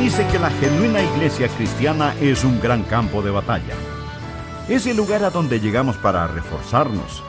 Dice 0.00 0.26
que 0.28 0.38
la 0.38 0.48
genuina 0.48 1.02
iglesia 1.02 1.46
cristiana 1.48 2.14
es 2.22 2.42
un 2.42 2.58
gran 2.58 2.84
campo 2.84 3.20
de 3.20 3.30
batalla. 3.30 3.74
Es 4.66 4.86
el 4.86 4.96
lugar 4.96 5.22
a 5.24 5.28
donde 5.28 5.60
llegamos 5.60 5.98
para 5.98 6.26
reforzarnos. 6.26 7.22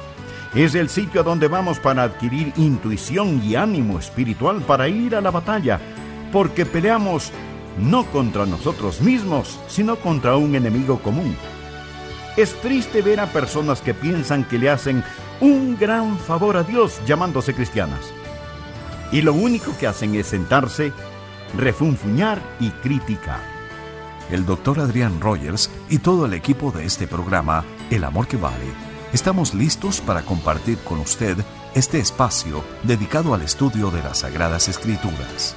Es 0.55 0.73
el 0.75 0.87
sitio 0.87 1.19
a 1.19 1.23
donde 1.25 1.49
vamos 1.49 1.79
para 1.79 2.03
adquirir 2.03 2.53
intuición 2.55 3.43
y 3.43 3.55
ánimo 3.55 3.99
espiritual 3.99 4.61
para 4.61 4.87
ir 4.87 5.17
a 5.17 5.21
la 5.21 5.31
batalla, 5.31 5.81
porque 6.31 6.65
peleamos 6.65 7.33
no 7.77 8.05
contra 8.05 8.45
nosotros 8.45 9.01
mismos, 9.01 9.59
sino 9.67 9.97
contra 9.97 10.37
un 10.37 10.55
enemigo 10.55 10.99
común. 10.99 11.35
Es 12.37 12.53
triste 12.61 13.01
ver 13.01 13.19
a 13.19 13.27
personas 13.27 13.81
que 13.81 13.93
piensan 13.93 14.45
que 14.45 14.57
le 14.57 14.69
hacen 14.69 15.03
un 15.41 15.77
gran 15.77 16.17
favor 16.17 16.55
a 16.55 16.63
Dios 16.63 17.01
llamándose 17.05 17.53
cristianas. 17.53 18.13
Y 19.11 19.23
lo 19.23 19.33
único 19.33 19.77
que 19.77 19.87
hacen 19.87 20.15
es 20.15 20.27
sentarse 20.27 20.93
refunfuñar 21.55 22.41
y 22.59 22.69
criticar. 22.69 23.41
El 24.29 24.45
doctor 24.45 24.79
Adrián 24.79 25.19
Rogers 25.19 25.69
y 25.89 25.99
todo 25.99 26.25
el 26.25 26.33
equipo 26.33 26.71
de 26.71 26.85
este 26.85 27.07
programa, 27.07 27.65
El 27.89 28.03
Amor 28.03 28.27
que 28.27 28.37
Vale, 28.37 28.71
estamos 29.13 29.53
listos 29.53 29.99
para 29.99 30.21
compartir 30.21 30.77
con 30.79 30.99
usted 30.99 31.37
este 31.75 31.99
espacio 31.99 32.63
dedicado 32.83 33.33
al 33.33 33.41
estudio 33.41 33.91
de 33.91 34.01
las 34.01 34.19
Sagradas 34.19 34.69
Escrituras. 34.69 35.55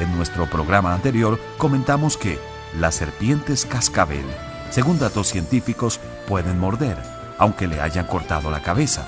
En 0.00 0.14
nuestro 0.16 0.48
programa 0.48 0.94
anterior 0.94 1.40
comentamos 1.56 2.16
que 2.16 2.38
las 2.78 2.94
serpientes 2.94 3.64
cascabel, 3.64 4.24
según 4.70 4.98
datos 4.98 5.28
científicos, 5.28 5.98
pueden 6.26 6.58
morder, 6.58 6.98
aunque 7.38 7.66
le 7.66 7.80
hayan 7.80 8.06
cortado 8.06 8.50
la 8.50 8.62
cabeza. 8.62 9.06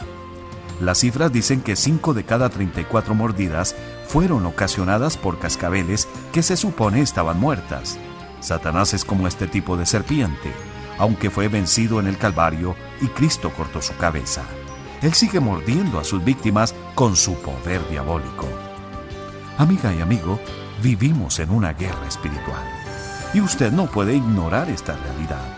Las 0.80 0.98
cifras 0.98 1.30
dicen 1.30 1.60
que 1.60 1.76
5 1.76 2.14
de 2.14 2.24
cada 2.24 2.48
34 2.48 3.14
mordidas 3.14 3.76
fueron 4.10 4.44
ocasionadas 4.44 5.16
por 5.16 5.38
cascabeles 5.38 6.08
que 6.32 6.42
se 6.42 6.56
supone 6.56 7.00
estaban 7.00 7.38
muertas. 7.38 7.96
Satanás 8.40 8.92
es 8.92 9.04
como 9.04 9.28
este 9.28 9.46
tipo 9.46 9.76
de 9.76 9.86
serpiente, 9.86 10.52
aunque 10.98 11.30
fue 11.30 11.46
vencido 11.46 12.00
en 12.00 12.08
el 12.08 12.18
Calvario 12.18 12.74
y 13.00 13.06
Cristo 13.06 13.52
cortó 13.56 13.80
su 13.80 13.96
cabeza. 13.96 14.42
Él 15.00 15.14
sigue 15.14 15.38
mordiendo 15.38 16.00
a 16.00 16.04
sus 16.04 16.24
víctimas 16.24 16.74
con 16.96 17.14
su 17.14 17.34
poder 17.34 17.88
diabólico. 17.88 18.48
Amiga 19.58 19.94
y 19.94 20.00
amigo, 20.00 20.40
vivimos 20.82 21.38
en 21.38 21.50
una 21.50 21.72
guerra 21.72 22.08
espiritual 22.08 22.64
y 23.32 23.40
usted 23.40 23.70
no 23.70 23.86
puede 23.86 24.16
ignorar 24.16 24.70
esta 24.70 24.96
realidad. 24.96 25.56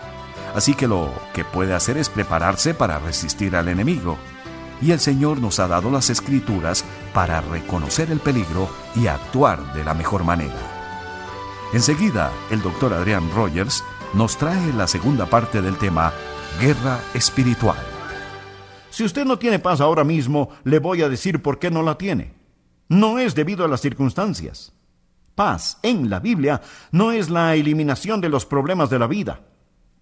Así 0.53 0.75
que 0.75 0.87
lo 0.87 1.11
que 1.33 1.43
puede 1.43 1.73
hacer 1.73 1.97
es 1.97 2.07
prepararse 2.07 2.75
para 2.75 2.99
resistir 2.99 3.55
al 3.55 3.67
enemigo 3.67 4.15
y 4.81 4.91
el 4.91 4.99
Señor 4.99 5.39
nos 5.39 5.59
ha 5.59 5.67
dado 5.67 5.89
las 5.91 6.09
escrituras 6.09 6.83
para 7.13 7.41
reconocer 7.41 8.11
el 8.11 8.19
peligro 8.19 8.69
y 8.95 9.07
actuar 9.07 9.73
de 9.73 9.83
la 9.83 9.93
mejor 9.93 10.23
manera. 10.23 10.55
Enseguida, 11.73 12.31
el 12.51 12.61
doctor 12.61 12.93
Adrián 12.93 13.29
Rogers 13.33 13.83
nos 14.13 14.37
trae 14.37 14.73
la 14.73 14.87
segunda 14.87 15.25
parte 15.25 15.61
del 15.61 15.77
tema 15.77 16.13
Guerra 16.59 16.99
Espiritual. 17.13 17.77
Si 18.89 19.03
usted 19.03 19.25
no 19.25 19.39
tiene 19.39 19.57
paz 19.57 19.81
ahora 19.81 20.03
mismo, 20.03 20.49
le 20.63 20.77
voy 20.77 21.01
a 21.01 21.09
decir 21.09 21.41
por 21.41 21.57
qué 21.57 21.71
no 21.71 21.81
la 21.81 21.97
tiene. 21.97 22.33
No 22.89 23.17
es 23.17 23.33
debido 23.33 23.65
a 23.65 23.67
las 23.67 23.81
circunstancias. 23.81 24.71
Paz 25.33 25.79
en 25.81 26.11
la 26.11 26.19
Biblia 26.19 26.61
no 26.91 27.11
es 27.11 27.31
la 27.31 27.55
eliminación 27.55 28.21
de 28.21 28.29
los 28.29 28.45
problemas 28.45 28.91
de 28.91 28.99
la 28.99 29.07
vida. 29.07 29.41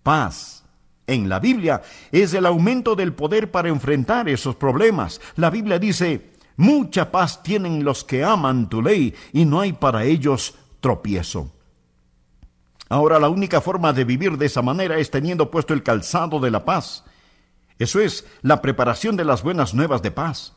Paz 0.04 0.61
en 1.08 1.30
la 1.30 1.40
Biblia 1.40 1.82
es 2.12 2.34
el 2.34 2.46
aumento 2.46 2.96
del 2.96 3.14
poder 3.14 3.52
para 3.52 3.70
enfrentar 3.70 4.30
esos 4.30 4.56
problemas. 4.56 5.22
La 5.36 5.50
Biblia 5.50 5.80
dice, 5.80 6.32
mucha 6.58 7.12
paz 7.12 7.44
tienen 7.44 7.84
los 7.84 8.04
que 8.04 8.24
aman 8.24 8.70
tu 8.70 8.82
ley 8.82 9.14
y 9.34 9.46
no 9.46 9.60
hay 9.60 9.74
para 9.74 10.04
ellos 10.04 10.56
tropiezo. 10.80 11.52
Ahora 12.90 13.20
la 13.20 13.30
única 13.30 13.62
forma 13.62 13.94
de 13.94 14.04
vivir 14.04 14.38
de 14.38 14.48
esa 14.48 14.62
manera 14.62 14.98
es 14.98 15.10
teniendo 15.10 15.50
puesto 15.50 15.74
el 15.74 15.84
calzado 15.84 16.40
de 16.40 16.52
la 16.52 16.66
paz. 16.66 17.06
Eso 17.80 18.00
es 18.00 18.26
la 18.42 18.62
preparación 18.62 19.16
de 19.16 19.26
las 19.26 19.44
buenas 19.44 19.74
nuevas 19.74 20.02
de 20.02 20.12
paz. 20.12 20.54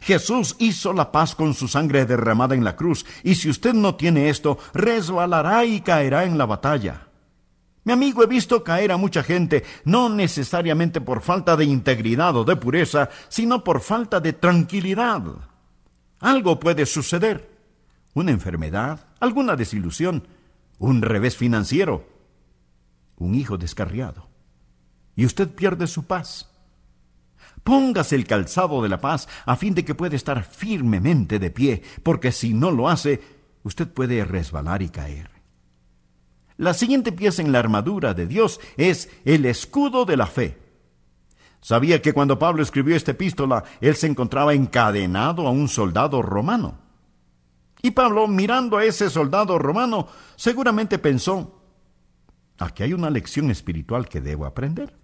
Jesús 0.00 0.56
hizo 0.58 0.92
la 0.92 1.12
paz 1.12 1.34
con 1.34 1.54
su 1.54 1.68
sangre 1.68 2.06
derramada 2.06 2.54
en 2.54 2.64
la 2.64 2.76
cruz, 2.76 3.06
y 3.22 3.36
si 3.36 3.48
usted 3.48 3.72
no 3.72 3.94
tiene 3.94 4.30
esto, 4.30 4.58
resbalará 4.74 5.64
y 5.64 5.80
caerá 5.80 6.24
en 6.24 6.38
la 6.38 6.46
batalla. 6.46 7.05
Mi 7.86 7.92
amigo, 7.92 8.24
he 8.24 8.26
visto 8.26 8.64
caer 8.64 8.90
a 8.90 8.96
mucha 8.96 9.22
gente, 9.22 9.62
no 9.84 10.08
necesariamente 10.08 11.00
por 11.00 11.22
falta 11.22 11.56
de 11.56 11.66
integridad 11.66 12.34
o 12.34 12.42
de 12.42 12.56
pureza, 12.56 13.10
sino 13.28 13.62
por 13.62 13.80
falta 13.80 14.18
de 14.18 14.32
tranquilidad. 14.32 15.22
Algo 16.18 16.58
puede 16.58 16.84
suceder. 16.84 17.48
Una 18.12 18.32
enfermedad, 18.32 19.06
alguna 19.20 19.54
desilusión, 19.54 20.26
un 20.80 21.00
revés 21.00 21.36
financiero, 21.36 22.08
un 23.18 23.36
hijo 23.36 23.56
descarriado. 23.56 24.26
Y 25.14 25.24
usted 25.24 25.48
pierde 25.48 25.86
su 25.86 26.06
paz. 26.06 26.50
Póngase 27.62 28.16
el 28.16 28.26
calzado 28.26 28.82
de 28.82 28.88
la 28.88 29.00
paz 29.00 29.28
a 29.44 29.54
fin 29.54 29.76
de 29.76 29.84
que 29.84 29.94
pueda 29.94 30.16
estar 30.16 30.42
firmemente 30.42 31.38
de 31.38 31.52
pie, 31.52 31.84
porque 32.02 32.32
si 32.32 32.52
no 32.52 32.72
lo 32.72 32.88
hace, 32.88 33.22
usted 33.62 33.86
puede 33.86 34.24
resbalar 34.24 34.82
y 34.82 34.88
caer. 34.88 35.35
La 36.56 36.74
siguiente 36.74 37.12
pieza 37.12 37.42
en 37.42 37.52
la 37.52 37.58
armadura 37.58 38.14
de 38.14 38.26
Dios 38.26 38.60
es 38.76 39.10
el 39.24 39.44
escudo 39.44 40.04
de 40.04 40.16
la 40.16 40.26
fe. 40.26 40.58
Sabía 41.60 42.00
que 42.00 42.12
cuando 42.12 42.38
Pablo 42.38 42.62
escribió 42.62 42.96
esta 42.96 43.10
epístola, 43.10 43.64
él 43.80 43.96
se 43.96 44.06
encontraba 44.06 44.54
encadenado 44.54 45.46
a 45.46 45.50
un 45.50 45.68
soldado 45.68 46.22
romano. 46.22 46.78
Y 47.82 47.90
Pablo, 47.90 48.26
mirando 48.26 48.78
a 48.78 48.84
ese 48.84 49.10
soldado 49.10 49.58
romano, 49.58 50.08
seguramente 50.36 50.98
pensó, 50.98 51.60
aquí 52.58 52.82
hay 52.82 52.92
una 52.92 53.10
lección 53.10 53.50
espiritual 53.50 54.08
que 54.08 54.20
debo 54.20 54.46
aprender. 54.46 54.96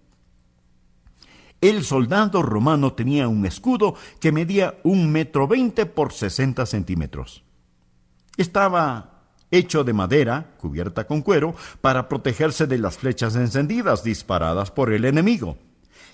El 1.60 1.84
soldado 1.84 2.42
romano 2.42 2.92
tenía 2.94 3.28
un 3.28 3.44
escudo 3.46 3.94
que 4.20 4.32
medía 4.32 4.78
un 4.82 5.12
metro 5.12 5.46
veinte 5.46 5.86
por 5.86 6.12
sesenta 6.12 6.66
centímetros. 6.66 7.44
Estaba 8.36 9.11
hecho 9.52 9.84
de 9.84 9.92
madera, 9.92 10.54
cubierta 10.58 11.06
con 11.06 11.22
cuero, 11.22 11.54
para 11.80 12.08
protegerse 12.08 12.66
de 12.66 12.78
las 12.78 12.96
flechas 12.98 13.36
encendidas 13.36 14.02
disparadas 14.02 14.72
por 14.72 14.92
el 14.92 15.04
enemigo. 15.04 15.56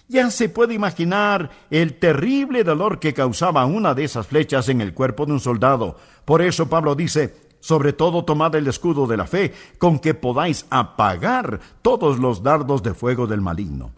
Ya 0.08 0.30
se 0.30 0.48
puede 0.48 0.74
imaginar 0.74 1.50
el 1.70 1.98
terrible 1.98 2.64
dolor 2.64 2.98
que 2.98 3.14
causaba 3.14 3.64
una 3.66 3.94
de 3.94 4.04
esas 4.04 4.26
flechas 4.26 4.68
en 4.68 4.80
el 4.80 4.94
cuerpo 4.94 5.24
de 5.26 5.32
un 5.32 5.40
soldado. 5.40 5.96
Por 6.24 6.42
eso 6.42 6.68
Pablo 6.68 6.94
dice, 6.94 7.36
sobre 7.60 7.92
todo 7.92 8.24
tomad 8.24 8.54
el 8.54 8.66
escudo 8.68 9.06
de 9.06 9.16
la 9.16 9.26
fe, 9.26 9.52
con 9.78 9.98
que 9.98 10.14
podáis 10.14 10.66
apagar 10.70 11.60
todos 11.82 12.18
los 12.18 12.42
dardos 12.42 12.82
de 12.82 12.94
fuego 12.94 13.26
del 13.26 13.40
maligno. 13.40 13.92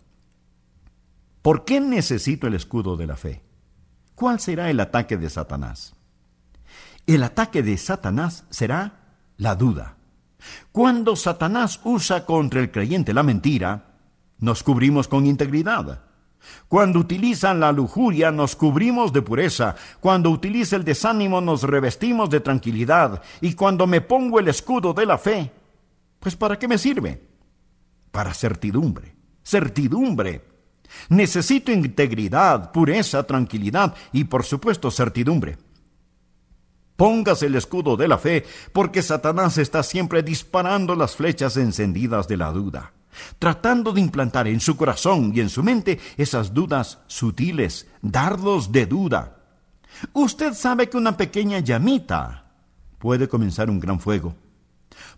¿Por 1.43 1.65
qué 1.65 1.81
necesito 1.81 2.47
el 2.47 2.55
escudo 2.55 2.97
de 2.97 3.07
la 3.07 3.17
fe? 3.17 3.43
¿Cuál 4.15 4.41
será 4.41 4.69
el 4.69 4.81
ataque 4.81 5.17
de 5.17 5.31
Satanás? 5.31 5.95
El 7.07 7.23
ataque 7.23 7.63
de 7.63 7.79
Satanás 7.79 8.45
será 8.51 9.00
la 9.41 9.55
duda. 9.55 9.97
Cuando 10.71 11.17
Satanás 11.17 11.81
usa 11.85 12.25
contra 12.25 12.61
el 12.61 12.71
creyente 12.71 13.13
la 13.13 13.23
mentira, 13.23 13.97
nos 14.39 14.63
cubrimos 14.63 15.09
con 15.09 15.27
integridad. 15.27 16.03
Cuando 16.69 16.99
utilizan 16.99 17.61
la 17.61 17.73
lujuria, 17.73 18.31
nos 18.31 18.55
cubrimos 18.55 19.13
de 19.13 19.23
pureza. 19.23 19.75
Cuando 20.01 20.31
utiliza 20.31 20.77
el 20.77 20.85
desánimo, 20.85 21.41
nos 21.41 21.63
revestimos 21.63 22.31
de 22.31 22.41
tranquilidad. 22.41 23.23
Y 23.41 23.55
cuando 23.55 23.87
me 23.87 24.01
pongo 24.01 24.39
el 24.39 24.49
escudo 24.49 24.93
de 24.93 25.07
la 25.07 25.19
fe, 25.19 25.51
pues 26.19 26.37
¿para 26.37 26.59
qué 26.59 26.69
me 26.69 26.79
sirve? 26.79 27.23
Para 28.11 28.33
certidumbre. 28.33 29.15
Certidumbre. 29.43 30.45
Necesito 31.09 31.73
integridad, 31.73 32.73
pureza, 32.73 33.23
tranquilidad 33.23 33.95
y 34.13 34.25
por 34.25 34.45
supuesto 34.45 34.91
certidumbre. 34.91 35.57
Póngase 37.01 37.47
el 37.47 37.55
escudo 37.55 37.97
de 37.97 38.07
la 38.07 38.19
fe, 38.19 38.45
porque 38.75 39.01
Satanás 39.01 39.57
está 39.57 39.83
siempre 39.83 40.23
disparando 40.23 40.95
las 40.95 41.17
flechas 41.17 41.57
encendidas 41.57 42.29
de 42.29 42.37
la 42.37 42.53
duda, 42.53 42.93
tratando 43.39 43.95
de 43.95 44.03
implantar 44.03 44.47
en 44.47 44.61
su 44.61 44.77
corazón 44.77 45.33
y 45.35 45.41
en 45.41 45.49
su 45.49 45.63
mente 45.63 45.99
esas 46.19 46.53
dudas 46.53 46.99
sutiles, 47.07 47.89
dardos 48.03 48.71
de 48.71 48.85
duda. 48.85 49.39
Usted 50.13 50.53
sabe 50.53 50.91
que 50.91 50.99
una 50.99 51.17
pequeña 51.17 51.61
llamita 51.61 52.53
puede 52.99 53.29
comenzar 53.29 53.71
un 53.71 53.81
gran 53.81 53.99
fuego. 53.99 54.35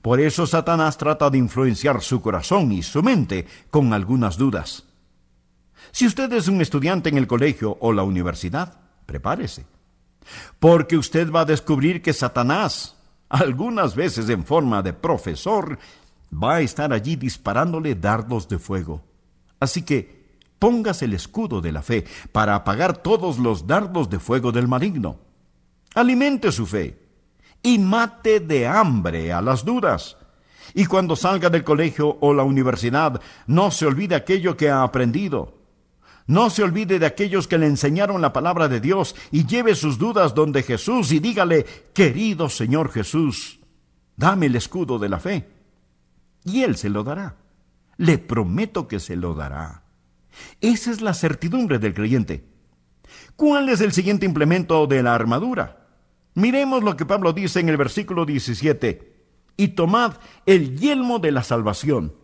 Por 0.03 0.21
eso 0.21 0.47
Satanás 0.47 0.97
trata 0.97 1.31
de 1.31 1.39
influenciar 1.39 2.01
su 2.01 2.23
corazón 2.23 2.71
y 2.71 2.85
su 2.85 3.03
mente 3.03 3.45
con 3.73 3.93
algunas 3.93 4.37
dudas. 4.37 4.85
Si 5.91 6.07
usted 6.07 6.33
es 6.33 6.47
un 6.47 6.61
estudiante 6.61 7.09
en 7.09 7.19
el 7.19 7.27
colegio 7.27 7.77
o 7.81 7.93
la 7.93 8.05
universidad, 8.05 8.79
prepárese 9.05 9.67
porque 10.59 10.97
usted 10.97 11.31
va 11.31 11.41
a 11.41 11.45
descubrir 11.45 12.03
que 12.03 12.13
Satanás, 12.13 12.97
algunas 13.29 13.95
veces 13.95 14.29
en 14.29 14.45
forma 14.45 14.83
de 14.83 14.93
profesor, 14.93 15.79
va 16.33 16.57
a 16.57 16.61
estar 16.61 16.93
allí 16.93 17.17
disparándole 17.17 17.95
dardos 17.95 18.49
de 18.49 18.59
fuego. 18.59 19.03
Así 19.61 19.83
que 19.83 20.23
póngase 20.59 21.05
el 21.05 21.15
escudo 21.15 21.61
de 21.61 21.73
la 21.73 21.83
fe 21.83 22.05
para 22.33 22.55
apagar 22.55 22.97
todos 22.99 23.39
los 23.39 23.67
dardos 23.67 24.09
de 24.09 24.19
fuego 24.19 24.53
del 24.53 24.69
maligno. 24.69 25.19
Alimente 25.95 26.53
su 26.53 26.67
fe 26.67 26.99
y 27.63 27.79
mate 27.79 28.41
de 28.41 28.67
hambre 28.67 29.33
a 29.33 29.41
las 29.43 29.65
dudas. 29.65 30.17
Y 30.75 30.87
cuando 30.87 31.17
salga 31.17 31.51
del 31.51 31.65
colegio 31.65 32.17
o 32.21 32.33
la 32.33 32.45
universidad, 32.45 33.21
no 33.47 33.71
se 33.71 33.87
olvide 33.87 34.15
aquello 34.15 34.57
que 34.57 34.71
ha 34.71 34.83
aprendido. 34.83 35.62
No 36.33 36.49
se 36.49 36.63
olvide 36.63 36.99
de 36.99 37.05
aquellos 37.05 37.47
que 37.47 37.59
le 37.59 37.67
enseñaron 37.67 38.23
la 38.23 38.33
palabra 38.33 38.67
de 38.67 38.81
Dios 38.81 39.15
y 39.31 39.45
lleve 39.45 39.75
sus 39.75 39.99
dudas 39.99 40.35
donde 40.35 40.63
Jesús 40.63 41.13
y 41.13 41.19
dígale, 41.19 41.67
querido 41.93 42.49
Señor 42.49 42.91
Jesús, 42.91 43.61
dame 44.17 44.47
el 44.47 44.57
escudo 44.57 44.99
de 44.99 45.11
la 45.11 45.21
fe. 45.21 45.47
Y 46.47 46.63
Él 46.63 46.77
se 46.77 46.89
lo 46.89 47.05
dará. 47.05 47.37
Le 47.99 48.17
prometo 48.17 48.89
que 48.89 48.99
se 48.99 49.15
lo 49.15 49.35
dará. 49.35 49.83
Esa 50.63 50.91
es 50.91 51.03
la 51.03 51.13
certidumbre 51.13 51.79
del 51.79 51.93
creyente. 51.93 52.47
¿Cuál 53.37 53.69
es 53.69 53.83
el 53.83 53.93
siguiente 53.93 54.25
implemento 54.25 54.87
de 54.87 55.03
la 55.03 55.15
armadura? 55.15 55.87
Miremos 56.33 56.83
lo 56.83 56.97
que 56.97 57.05
Pablo 57.05 57.35
dice 57.35 57.61
en 57.61 57.69
el 57.69 57.77
versículo 57.77 58.25
17. 58.25 59.17
Y 59.59 59.69
tomad 59.69 60.15
el 60.47 60.79
yelmo 60.79 61.19
de 61.19 61.31
la 61.31 61.43
salvación. 61.43 62.22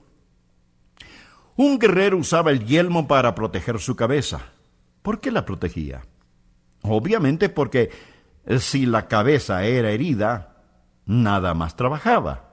Un 1.58 1.80
guerrero 1.80 2.18
usaba 2.18 2.52
el 2.52 2.64
yelmo 2.64 3.08
para 3.08 3.34
proteger 3.34 3.80
su 3.80 3.96
cabeza. 3.96 4.52
¿Por 5.02 5.18
qué 5.18 5.32
la 5.32 5.44
protegía? 5.44 6.02
Obviamente 6.82 7.48
porque 7.48 7.90
si 8.60 8.86
la 8.86 9.08
cabeza 9.08 9.64
era 9.64 9.90
herida, 9.90 10.62
nada 11.04 11.54
más 11.54 11.74
trabajaba. 11.74 12.50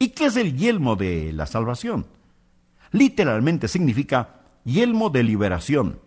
¿Y 0.00 0.08
qué 0.08 0.26
es 0.26 0.36
el 0.36 0.56
yelmo 0.56 0.96
de 0.96 1.32
la 1.32 1.46
salvación? 1.46 2.08
Literalmente 2.90 3.68
significa 3.68 4.40
yelmo 4.64 5.08
de 5.08 5.22
liberación. 5.22 6.00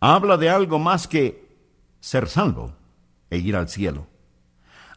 Habla 0.00 0.38
de 0.38 0.48
algo 0.48 0.78
más 0.78 1.06
que 1.06 1.54
ser 2.00 2.30
salvo 2.30 2.72
e 3.28 3.36
ir 3.36 3.56
al 3.56 3.68
cielo. 3.68 4.06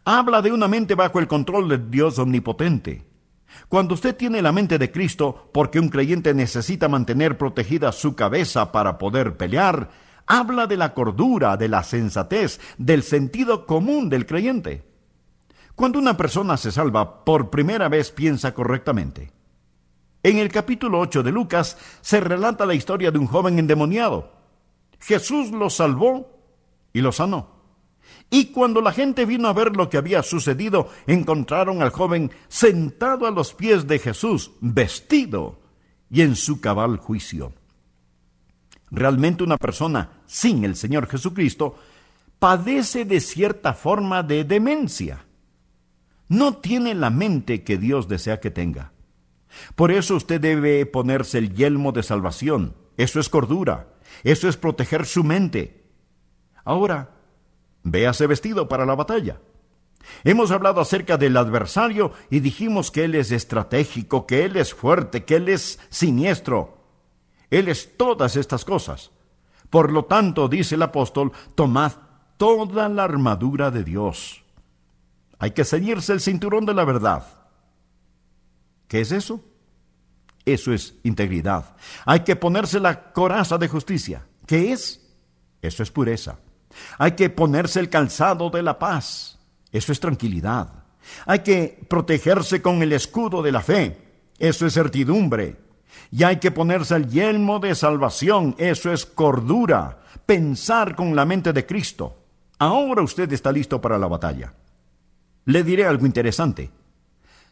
Habla 0.06 0.42
de 0.42 0.54
una 0.54 0.70
mente 0.70 0.96
bajo 0.96 1.20
el 1.20 1.28
control 1.28 1.68
de 1.68 1.80
Dios 1.80 2.18
omnipotente. 2.18 3.13
Cuando 3.70 3.94
usted 3.94 4.16
tiene 4.16 4.42
la 4.42 4.52
mente 4.52 4.78
de 4.78 4.92
Cristo, 4.92 5.50
porque 5.54 5.80
un 5.80 5.90
creyente 5.90 6.34
necesita 6.34 6.88
mantener 6.88 7.38
protegida 7.38 7.92
su 7.92 8.16
cabeza 8.16 8.72
para 8.72 8.98
poder 8.98 9.38
pelear, 9.38 9.90
habla 10.26 10.68
de 10.68 10.78
la 10.78 10.94
cordura, 10.94 11.58
de 11.58 11.68
la 11.68 11.84
sensatez, 11.84 12.60
del 12.78 13.04
sentido 13.04 13.66
común 13.66 14.10
del 14.10 14.26
creyente. 14.26 14.84
Cuando 15.76 16.00
una 16.00 16.16
persona 16.16 16.58
se 16.58 16.72
salva, 16.72 17.26
por 17.26 17.50
primera 17.50 17.90
vez 17.90 18.12
piensa 18.12 18.54
correctamente. 18.54 19.32
En 20.22 20.38
el 20.38 20.50
capítulo 20.50 21.00
8 21.00 21.24
de 21.24 21.32
Lucas 21.32 21.78
se 22.02 22.22
relata 22.22 22.66
la 22.66 22.76
historia 22.76 23.12
de 23.12 23.20
un 23.20 23.28
joven 23.28 23.60
endemoniado. 23.60 24.32
Jesús 25.00 25.52
lo 25.52 25.70
salvó 25.70 26.40
y 26.94 27.02
lo 27.02 27.12
sanó. 27.12 27.53
Y 28.30 28.48
cuando 28.48 28.82
la 28.82 28.92
gente 28.92 29.26
vino 29.26 29.48
a 29.48 29.54
ver 29.54 29.76
lo 29.76 29.90
que 29.90 29.98
había 29.98 30.24
sucedido, 30.24 30.90
encontraron 31.06 31.82
al 31.82 31.92
joven 31.92 32.32
sentado 32.48 33.28
a 33.28 33.32
los 33.32 33.54
pies 33.54 33.88
de 33.88 34.00
Jesús, 34.00 34.52
vestido 34.60 35.60
y 36.10 36.22
en 36.22 36.36
su 36.36 36.60
cabal 36.60 36.98
juicio. 36.98 37.54
Realmente 38.90 39.44
una 39.44 39.58
persona 39.58 40.22
sin 40.26 40.64
el 40.64 40.76
Señor 40.76 41.08
Jesucristo 41.08 41.76
padece 42.40 43.06
de 43.06 43.20
cierta 43.20 43.74
forma 43.74 44.22
de 44.22 44.44
demencia. 44.44 45.26
No 46.28 46.58
tiene 46.58 46.94
la 46.94 47.10
mente 47.10 47.64
que 47.64 47.78
Dios 47.78 48.08
desea 48.08 48.40
que 48.40 48.52
tenga. 48.52 48.94
Por 49.76 49.92
eso 49.92 50.16
usted 50.16 50.42
debe 50.42 50.86
ponerse 50.86 51.38
el 51.38 51.54
yelmo 51.54 51.92
de 51.92 52.04
salvación. 52.04 52.76
Eso 52.98 53.20
es 53.20 53.30
cordura. 53.30 53.94
Eso 54.24 54.48
es 54.48 54.58
proteger 54.58 55.06
su 55.06 55.24
mente. 55.24 55.84
Ahora, 56.66 57.12
véase 57.84 58.28
vestido 58.28 58.68
para 58.68 58.86
la 58.86 58.96
batalla. 58.96 59.40
Hemos 60.24 60.52
hablado 60.52 60.82
acerca 60.82 61.18
del 61.18 61.38
adversario 61.38 62.12
y 62.30 62.40
dijimos 62.40 62.92
que 62.92 63.06
él 63.06 63.16
es 63.16 63.32
estratégico, 63.32 64.28
que 64.28 64.46
él 64.46 64.58
es 64.58 64.74
fuerte, 64.74 65.24
que 65.24 65.36
él 65.36 65.50
es 65.50 65.80
siniestro. 65.90 66.78
Él 67.50 67.68
es 67.70 67.98
todas 67.98 68.36
estas 68.36 68.66
cosas. 68.66 69.12
Por 69.70 69.92
lo 69.92 70.06
tanto, 70.06 70.48
dice 70.48 70.76
el 70.76 70.82
apóstol, 70.82 71.32
tomad 71.56 71.94
toda 72.38 72.90
la 72.90 73.06
armadura 73.06 73.72
de 73.72 73.84
Dios. 73.84 74.44
Hay 75.40 75.52
que 75.52 75.66
ceñirse 75.66 76.14
el 76.14 76.22
cinturón 76.22 76.66
de 76.66 76.74
la 76.74 76.86
verdad. 76.86 77.26
¿Qué 78.88 79.02
es 79.02 79.12
eso? 79.12 79.42
Eso 80.46 80.74
es 80.74 80.96
integridad. 81.04 81.76
Hay 82.06 82.22
que 82.22 82.36
ponerse 82.36 82.80
la 82.80 83.12
coraza 83.14 83.58
de 83.58 83.68
justicia. 83.68 84.26
¿Qué 84.46 84.72
es? 84.72 85.02
Eso 85.62 85.84
es 85.84 85.92
pureza. 85.92 86.40
Hay 86.98 87.14
que 87.14 87.30
ponerse 87.30 87.80
el 87.80 87.90
calzado 87.90 88.50
de 88.50 88.64
la 88.64 88.80
paz. 88.80 89.40
Eso 89.72 89.92
es 89.92 90.00
tranquilidad. 90.00 90.84
Hay 91.26 91.40
que 91.40 91.86
protegerse 91.88 92.62
con 92.62 92.82
el 92.82 92.94
escudo 92.94 93.42
de 93.42 93.52
la 93.52 93.62
fe. 93.62 93.98
Eso 94.38 94.66
es 94.66 94.74
certidumbre. 94.74 95.58
Y 96.12 96.24
hay 96.24 96.38
que 96.38 96.52
ponerse 96.52 96.96
el 96.96 97.10
yelmo 97.10 97.60
de 97.60 97.76
salvación. 97.76 98.56
Eso 98.58 98.92
es 98.92 99.06
cordura. 99.06 100.00
Pensar 100.26 100.96
con 100.96 101.16
la 101.16 101.26
mente 101.26 101.54
de 101.54 101.66
Cristo. 101.66 102.18
Ahora 102.60 103.02
usted 103.02 103.32
está 103.34 103.52
listo 103.52 103.82
para 103.82 103.98
la 103.98 104.08
batalla. 104.08 104.54
Le 105.46 105.64
diré 105.64 105.86
algo 105.86 106.06
interesante. 106.06 106.72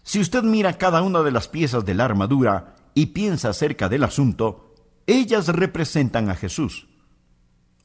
Si 0.04 0.20
usted 0.20 0.44
mira 0.44 0.78
cada 0.78 1.02
una 1.02 1.22
de 1.22 1.32
las 1.32 1.48
piezas 1.48 1.86
de 1.86 1.94
la 1.94 2.06
armadura 2.06 2.76
y 2.94 3.08
piensa 3.08 3.50
acerca 3.50 3.90
del 3.90 4.04
asunto, 4.04 4.74
ellas 5.06 5.48
representan 5.48 6.30
a 6.30 6.36
Jesús. 6.36 6.88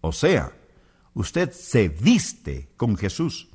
O 0.01 0.13
sea, 0.13 0.53
usted 1.17 1.51
se 1.51 1.89
viste 1.89 2.69
con 2.77 2.97
Jesús. 2.97 3.49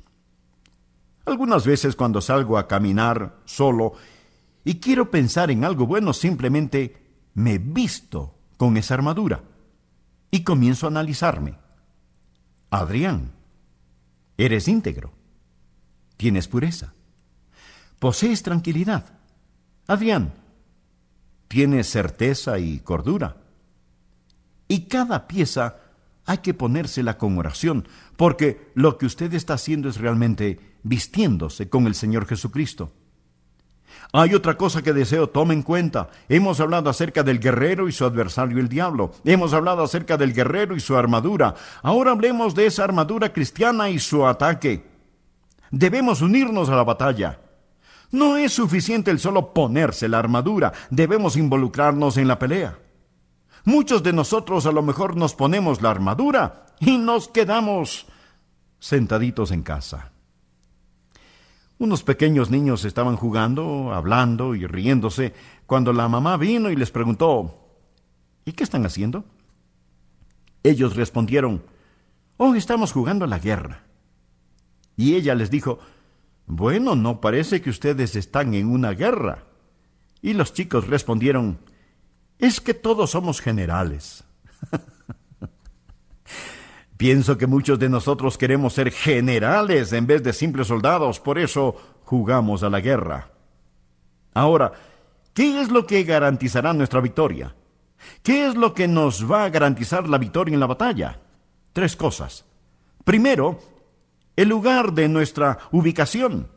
Algunas 1.24 1.66
veces 1.66 1.96
cuando 1.96 2.20
salgo 2.20 2.58
a 2.58 2.68
caminar 2.68 3.38
solo 3.46 3.94
y 4.64 4.78
quiero 4.78 5.10
pensar 5.10 5.50
en 5.50 5.64
algo 5.64 5.86
bueno, 5.86 6.12
simplemente 6.12 7.00
me 7.32 7.56
visto 7.56 8.34
con 8.58 8.76
esa 8.76 8.92
armadura 8.92 9.42
y 10.30 10.44
comienzo 10.44 10.86
a 10.86 10.90
analizarme. 10.90 11.56
Adrián, 12.68 13.32
eres 14.36 14.68
íntegro, 14.68 15.14
tienes 16.18 16.46
pureza 16.46 16.92
posees 18.02 18.42
tranquilidad. 18.42 19.04
Adrián, 19.86 20.34
tienes 21.46 21.88
certeza 21.88 22.58
y 22.58 22.80
cordura. 22.80 23.36
Y 24.66 24.86
cada 24.86 25.28
pieza 25.28 25.76
hay 26.24 26.38
que 26.38 26.54
ponérsela 26.54 27.18
con 27.18 27.38
oración, 27.38 27.88
porque 28.16 28.70
lo 28.74 28.98
que 28.98 29.06
usted 29.06 29.32
está 29.34 29.54
haciendo 29.54 29.88
es 29.88 29.96
realmente 29.96 30.60
vistiéndose 30.82 31.68
con 31.68 31.86
el 31.86 31.94
Señor 31.94 32.26
Jesucristo. 32.26 32.92
Hay 34.12 34.34
otra 34.34 34.56
cosa 34.56 34.82
que 34.82 34.92
deseo 34.92 35.28
tome 35.28 35.54
en 35.54 35.62
cuenta. 35.62 36.10
Hemos 36.28 36.60
hablado 36.60 36.90
acerca 36.90 37.22
del 37.22 37.40
guerrero 37.40 37.88
y 37.88 37.92
su 37.92 38.04
adversario 38.04 38.58
el 38.58 38.68
diablo. 38.68 39.12
Hemos 39.24 39.52
hablado 39.54 39.82
acerca 39.82 40.16
del 40.16 40.34
guerrero 40.34 40.76
y 40.76 40.80
su 40.80 40.96
armadura. 40.96 41.54
Ahora 41.82 42.12
hablemos 42.12 42.54
de 42.54 42.66
esa 42.66 42.84
armadura 42.84 43.32
cristiana 43.32 43.88
y 43.90 43.98
su 43.98 44.26
ataque. 44.26 44.84
Debemos 45.70 46.20
unirnos 46.20 46.68
a 46.68 46.76
la 46.76 46.84
batalla. 46.84 47.38
No 48.10 48.36
es 48.36 48.52
suficiente 48.52 49.10
el 49.10 49.18
solo 49.18 49.54
ponerse 49.54 50.06
la 50.06 50.18
armadura, 50.18 50.72
debemos 50.90 51.36
involucrarnos 51.36 52.18
en 52.18 52.28
la 52.28 52.38
pelea. 52.38 52.78
Muchos 53.64 54.02
de 54.02 54.12
nosotros 54.12 54.66
a 54.66 54.72
lo 54.72 54.82
mejor 54.82 55.16
nos 55.16 55.34
ponemos 55.34 55.82
la 55.82 55.90
armadura 55.90 56.66
y 56.80 56.98
nos 56.98 57.28
quedamos 57.28 58.06
sentaditos 58.78 59.50
en 59.52 59.62
casa. 59.62 60.10
Unos 61.78 62.02
pequeños 62.02 62.50
niños 62.50 62.84
estaban 62.84 63.16
jugando, 63.16 63.92
hablando 63.92 64.54
y 64.54 64.66
riéndose 64.66 65.34
cuando 65.66 65.92
la 65.92 66.08
mamá 66.08 66.36
vino 66.36 66.70
y 66.70 66.76
les 66.76 66.90
preguntó, 66.90 67.58
¿Y 68.44 68.52
qué 68.52 68.64
están 68.64 68.84
haciendo? 68.86 69.24
Ellos 70.62 70.96
respondieron, 70.96 71.62
Oh, 72.36 72.54
estamos 72.54 72.92
jugando 72.92 73.24
a 73.24 73.28
la 73.28 73.38
guerra. 73.38 73.84
Y 74.96 75.14
ella 75.14 75.34
les 75.34 75.50
dijo, 75.50 75.78
bueno, 76.46 76.96
no 76.96 77.20
parece 77.20 77.60
que 77.60 77.70
ustedes 77.70 78.16
están 78.16 78.54
en 78.54 78.68
una 78.68 78.90
guerra. 78.90 79.44
Y 80.20 80.34
los 80.34 80.52
chicos 80.52 80.86
respondieron, 80.88 81.58
es 82.42 82.60
que 82.60 82.74
todos 82.74 83.12
somos 83.12 83.40
generales. 83.40 84.24
Pienso 86.96 87.38
que 87.38 87.46
muchos 87.46 87.78
de 87.78 87.88
nosotros 87.88 88.36
queremos 88.36 88.72
ser 88.72 88.90
generales 88.90 89.92
en 89.92 90.08
vez 90.08 90.24
de 90.24 90.32
simples 90.32 90.66
soldados, 90.66 91.20
por 91.20 91.38
eso 91.38 91.76
jugamos 92.04 92.64
a 92.64 92.70
la 92.70 92.80
guerra. 92.80 93.30
Ahora, 94.34 94.72
¿qué 95.32 95.60
es 95.60 95.70
lo 95.70 95.86
que 95.86 96.02
garantizará 96.02 96.72
nuestra 96.72 97.00
victoria? 97.00 97.54
¿Qué 98.24 98.46
es 98.46 98.56
lo 98.56 98.74
que 98.74 98.88
nos 98.88 99.30
va 99.30 99.44
a 99.44 99.50
garantizar 99.50 100.08
la 100.08 100.18
victoria 100.18 100.54
en 100.54 100.60
la 100.60 100.66
batalla? 100.66 101.20
Tres 101.72 101.94
cosas. 101.94 102.44
Primero, 103.04 103.60
el 104.34 104.48
lugar 104.48 104.92
de 104.92 105.08
nuestra 105.08 105.58
ubicación. 105.70 106.48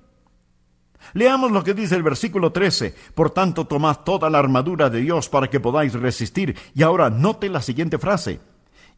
Leamos 1.13 1.51
lo 1.51 1.63
que 1.63 1.73
dice 1.73 1.95
el 1.95 2.03
versículo 2.03 2.51
13. 2.51 2.95
Por 3.13 3.31
tanto, 3.31 3.65
tomad 3.65 3.99
toda 3.99 4.29
la 4.29 4.39
armadura 4.39 4.89
de 4.89 5.01
Dios 5.01 5.29
para 5.29 5.49
que 5.49 5.59
podáis 5.59 5.93
resistir. 5.93 6.57
Y 6.73 6.83
ahora 6.83 7.09
note 7.09 7.49
la 7.49 7.61
siguiente 7.61 7.97
frase. 7.97 8.39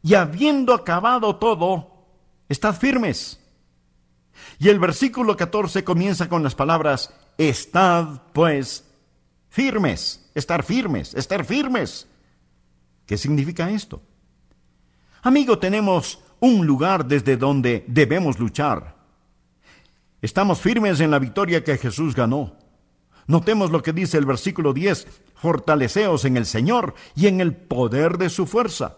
Y 0.02 0.14
habiendo 0.14 0.74
acabado 0.74 1.36
todo, 1.36 2.06
estad 2.50 2.76
firmes. 2.76 3.40
Y 4.60 4.70
el 4.70 4.80
versículo 4.80 5.36
14 5.36 5.84
comienza 5.84 6.30
con 6.30 6.44
las 6.44 6.56
palabras, 6.56 7.14
Estad 7.38 8.22
pues 8.34 8.84
firmes, 9.50 10.30
estar 10.34 10.64
firmes, 10.64 11.14
estar 11.14 11.46
firmes. 11.46 12.08
¿Qué 13.06 13.18
significa 13.18 13.70
esto? 13.70 14.02
Amigo, 15.22 15.60
tenemos 15.60 16.20
un 16.40 16.66
lugar 16.66 17.06
desde 17.06 17.38
donde 17.38 17.86
debemos 17.88 18.40
luchar. 18.40 18.97
Estamos 20.22 20.60
firmes 20.60 21.00
en 21.00 21.12
la 21.12 21.20
victoria 21.20 21.64
que 21.64 21.78
Jesús 21.78 22.16
ganó. 22.16 22.56
Notemos 23.28 23.72
lo 23.72 23.84
que 23.84 23.94
dice 23.94 24.18
el 24.18 24.26
versículo 24.26 24.74
10, 24.74 25.08
fortaleceos 25.36 26.26
en 26.26 26.38
el 26.38 26.46
Señor 26.46 26.96
y 27.16 27.28
en 27.28 27.42
el 27.42 27.56
poder 27.56 28.18
de 28.18 28.30
su 28.30 28.48
fuerza. 28.48 28.98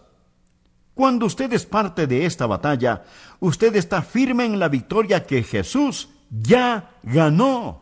Cuando 0.93 1.25
usted 1.25 1.51
es 1.53 1.65
parte 1.65 2.07
de 2.07 2.25
esta 2.25 2.45
batalla, 2.45 3.03
usted 3.39 3.75
está 3.75 4.01
firme 4.01 4.45
en 4.45 4.59
la 4.59 4.69
victoria 4.69 5.25
que 5.25 5.43
Jesús 5.43 6.09
ya 6.29 6.91
ganó. 7.03 7.81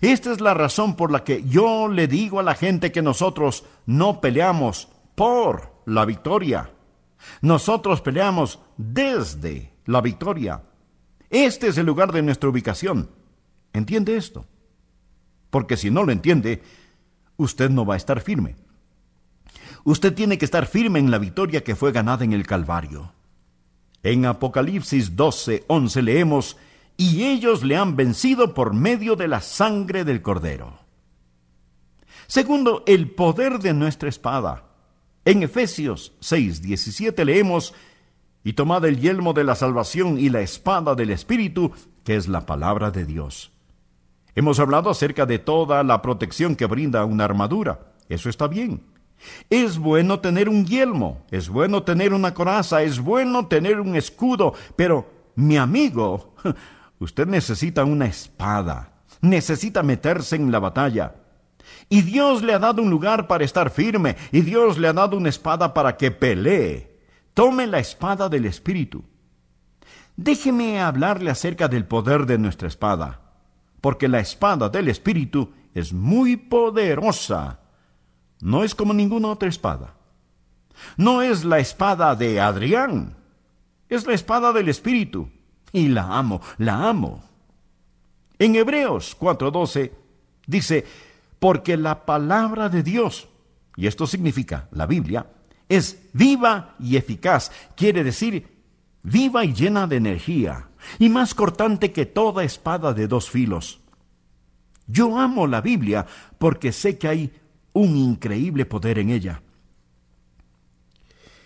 Esta 0.00 0.32
es 0.32 0.40
la 0.40 0.54
razón 0.54 0.96
por 0.96 1.10
la 1.10 1.24
que 1.24 1.42
yo 1.42 1.88
le 1.88 2.06
digo 2.06 2.40
a 2.40 2.44
la 2.44 2.54
gente 2.54 2.92
que 2.92 3.02
nosotros 3.02 3.64
no 3.86 4.20
peleamos 4.20 4.88
por 5.14 5.72
la 5.84 6.04
victoria. 6.04 6.70
Nosotros 7.40 8.00
peleamos 8.00 8.60
desde 8.76 9.72
la 9.86 10.00
victoria. 10.00 10.62
Este 11.32 11.68
es 11.68 11.78
el 11.78 11.86
lugar 11.86 12.12
de 12.12 12.20
nuestra 12.20 12.50
ubicación. 12.50 13.08
¿Entiende 13.72 14.16
esto? 14.16 14.44
Porque 15.48 15.78
si 15.78 15.90
no 15.90 16.04
lo 16.04 16.12
entiende, 16.12 16.62
usted 17.38 17.70
no 17.70 17.86
va 17.86 17.94
a 17.94 17.96
estar 17.96 18.20
firme. 18.20 18.54
Usted 19.82 20.12
tiene 20.12 20.36
que 20.36 20.44
estar 20.44 20.66
firme 20.66 20.98
en 20.98 21.10
la 21.10 21.16
victoria 21.16 21.64
que 21.64 21.74
fue 21.74 21.90
ganada 21.90 22.22
en 22.24 22.34
el 22.34 22.46
Calvario. 22.46 23.14
En 24.02 24.26
Apocalipsis 24.26 25.16
12, 25.16 25.64
11 25.68 26.02
leemos, 26.02 26.58
y 26.98 27.24
ellos 27.24 27.64
le 27.64 27.76
han 27.76 27.96
vencido 27.96 28.52
por 28.52 28.74
medio 28.74 29.16
de 29.16 29.28
la 29.28 29.40
sangre 29.40 30.04
del 30.04 30.20
Cordero. 30.20 30.80
Segundo, 32.26 32.84
el 32.86 33.10
poder 33.10 33.58
de 33.58 33.72
nuestra 33.72 34.10
espada. 34.10 34.64
En 35.24 35.42
Efesios 35.42 36.12
6, 36.20 36.60
17 36.60 37.24
leemos, 37.24 37.72
y 38.44 38.54
tomad 38.54 38.84
el 38.84 39.00
yelmo 39.00 39.32
de 39.32 39.44
la 39.44 39.54
salvación 39.54 40.18
y 40.18 40.28
la 40.28 40.40
espada 40.40 40.94
del 40.94 41.10
Espíritu, 41.10 41.72
que 42.04 42.16
es 42.16 42.28
la 42.28 42.46
palabra 42.46 42.90
de 42.90 43.04
Dios. 43.04 43.52
Hemos 44.34 44.58
hablado 44.58 44.90
acerca 44.90 45.26
de 45.26 45.38
toda 45.38 45.82
la 45.82 46.00
protección 46.00 46.56
que 46.56 46.66
brinda 46.66 47.04
una 47.04 47.24
armadura. 47.24 47.92
Eso 48.08 48.28
está 48.28 48.48
bien. 48.48 48.82
Es 49.50 49.78
bueno 49.78 50.20
tener 50.20 50.48
un 50.48 50.66
yelmo, 50.66 51.24
es 51.30 51.48
bueno 51.48 51.82
tener 51.82 52.12
una 52.12 52.34
coraza, 52.34 52.82
es 52.82 52.98
bueno 52.98 53.46
tener 53.46 53.80
un 53.80 53.94
escudo, 53.94 54.54
pero 54.74 55.06
mi 55.36 55.56
amigo, 55.56 56.34
usted 56.98 57.26
necesita 57.26 57.84
una 57.84 58.06
espada, 58.06 58.92
necesita 59.20 59.82
meterse 59.82 60.36
en 60.36 60.50
la 60.50 60.58
batalla. 60.58 61.14
Y 61.88 62.02
Dios 62.02 62.42
le 62.42 62.54
ha 62.54 62.58
dado 62.58 62.82
un 62.82 62.90
lugar 62.90 63.28
para 63.28 63.44
estar 63.44 63.70
firme, 63.70 64.16
y 64.32 64.40
Dios 64.40 64.78
le 64.78 64.88
ha 64.88 64.92
dado 64.92 65.16
una 65.16 65.28
espada 65.28 65.72
para 65.72 65.96
que 65.96 66.10
pelee. 66.10 66.91
Tome 67.34 67.66
la 67.66 67.78
espada 67.78 68.28
del 68.28 68.44
Espíritu. 68.44 69.04
Déjeme 70.16 70.80
hablarle 70.80 71.30
acerca 71.30 71.68
del 71.68 71.86
poder 71.86 72.26
de 72.26 72.36
nuestra 72.38 72.68
espada, 72.68 73.20
porque 73.80 74.08
la 74.08 74.20
espada 74.20 74.68
del 74.68 74.88
Espíritu 74.88 75.52
es 75.74 75.92
muy 75.92 76.36
poderosa. 76.36 77.60
No 78.40 78.64
es 78.64 78.74
como 78.74 78.92
ninguna 78.92 79.28
otra 79.28 79.48
espada. 79.48 79.94
No 80.96 81.22
es 81.22 81.44
la 81.44 81.58
espada 81.58 82.14
de 82.14 82.40
Adrián, 82.40 83.16
es 83.88 84.06
la 84.06 84.14
espada 84.14 84.52
del 84.52 84.68
Espíritu. 84.68 85.28
Y 85.72 85.88
la 85.88 86.18
amo, 86.18 86.42
la 86.58 86.88
amo. 86.88 87.24
En 88.38 88.56
Hebreos 88.56 89.16
4:12 89.18 89.92
dice, 90.46 90.84
porque 91.38 91.76
la 91.76 92.04
palabra 92.04 92.68
de 92.68 92.82
Dios, 92.82 93.28
y 93.76 93.86
esto 93.86 94.06
significa 94.06 94.68
la 94.70 94.86
Biblia, 94.86 95.26
es 95.68 96.02
viva 96.12 96.74
y 96.78 96.96
eficaz, 96.96 97.50
quiere 97.76 98.04
decir 98.04 98.52
viva 99.02 99.44
y 99.44 99.52
llena 99.52 99.86
de 99.86 99.96
energía, 99.96 100.68
y 100.98 101.08
más 101.08 101.34
cortante 101.34 101.92
que 101.92 102.06
toda 102.06 102.44
espada 102.44 102.92
de 102.92 103.08
dos 103.08 103.30
filos. 103.30 103.80
Yo 104.86 105.18
amo 105.18 105.46
la 105.46 105.60
Biblia 105.60 106.06
porque 106.38 106.72
sé 106.72 106.98
que 106.98 107.08
hay 107.08 107.32
un 107.72 107.96
increíble 107.96 108.66
poder 108.66 108.98
en 108.98 109.10
ella. 109.10 109.42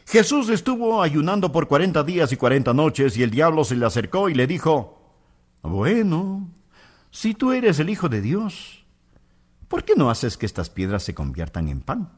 Jesús 0.06 0.48
estuvo 0.50 1.02
ayunando 1.02 1.50
por 1.50 1.66
cuarenta 1.66 2.02
días 2.02 2.32
y 2.32 2.36
cuarenta 2.36 2.72
noches 2.72 3.16
y 3.16 3.22
el 3.22 3.30
diablo 3.30 3.64
se 3.64 3.76
le 3.76 3.86
acercó 3.86 4.28
y 4.28 4.34
le 4.34 4.46
dijo, 4.46 5.00
Bueno, 5.62 6.48
si 7.10 7.34
tú 7.34 7.52
eres 7.52 7.80
el 7.80 7.90
Hijo 7.90 8.08
de 8.08 8.20
Dios, 8.20 8.84
¿por 9.68 9.84
qué 9.84 9.94
no 9.96 10.10
haces 10.10 10.36
que 10.36 10.46
estas 10.46 10.70
piedras 10.70 11.02
se 11.02 11.14
conviertan 11.14 11.68
en 11.68 11.80
pan? 11.80 12.10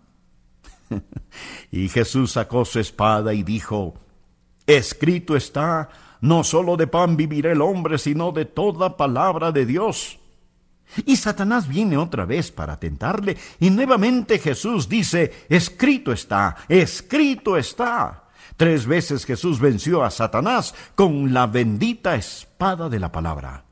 y 1.70 1.88
Jesús 1.88 2.32
sacó 2.32 2.64
su 2.64 2.80
espada 2.80 3.34
y 3.34 3.42
dijo, 3.42 3.94
Escrito 4.66 5.36
está, 5.36 5.88
no 6.20 6.44
sólo 6.44 6.76
de 6.76 6.86
pan 6.86 7.16
vivirá 7.16 7.52
el 7.52 7.62
hombre, 7.62 7.98
sino 7.98 8.32
de 8.32 8.44
toda 8.44 8.96
palabra 8.96 9.52
de 9.52 9.66
Dios. 9.66 10.18
Y 11.04 11.16
Satanás 11.16 11.68
viene 11.68 11.96
otra 11.96 12.24
vez 12.24 12.50
para 12.50 12.78
tentarle, 12.78 13.36
y 13.60 13.70
nuevamente 13.70 14.38
Jesús 14.38 14.88
dice, 14.88 15.46
Escrito 15.48 16.12
está, 16.12 16.56
escrito 16.68 17.56
está. 17.56 18.24
Tres 18.56 18.86
veces 18.86 19.24
Jesús 19.24 19.60
venció 19.60 20.02
a 20.02 20.10
Satanás 20.10 20.74
con 20.94 21.32
la 21.32 21.46
bendita 21.46 22.16
espada 22.16 22.88
de 22.88 22.98
la 22.98 23.12
palabra. 23.12 23.64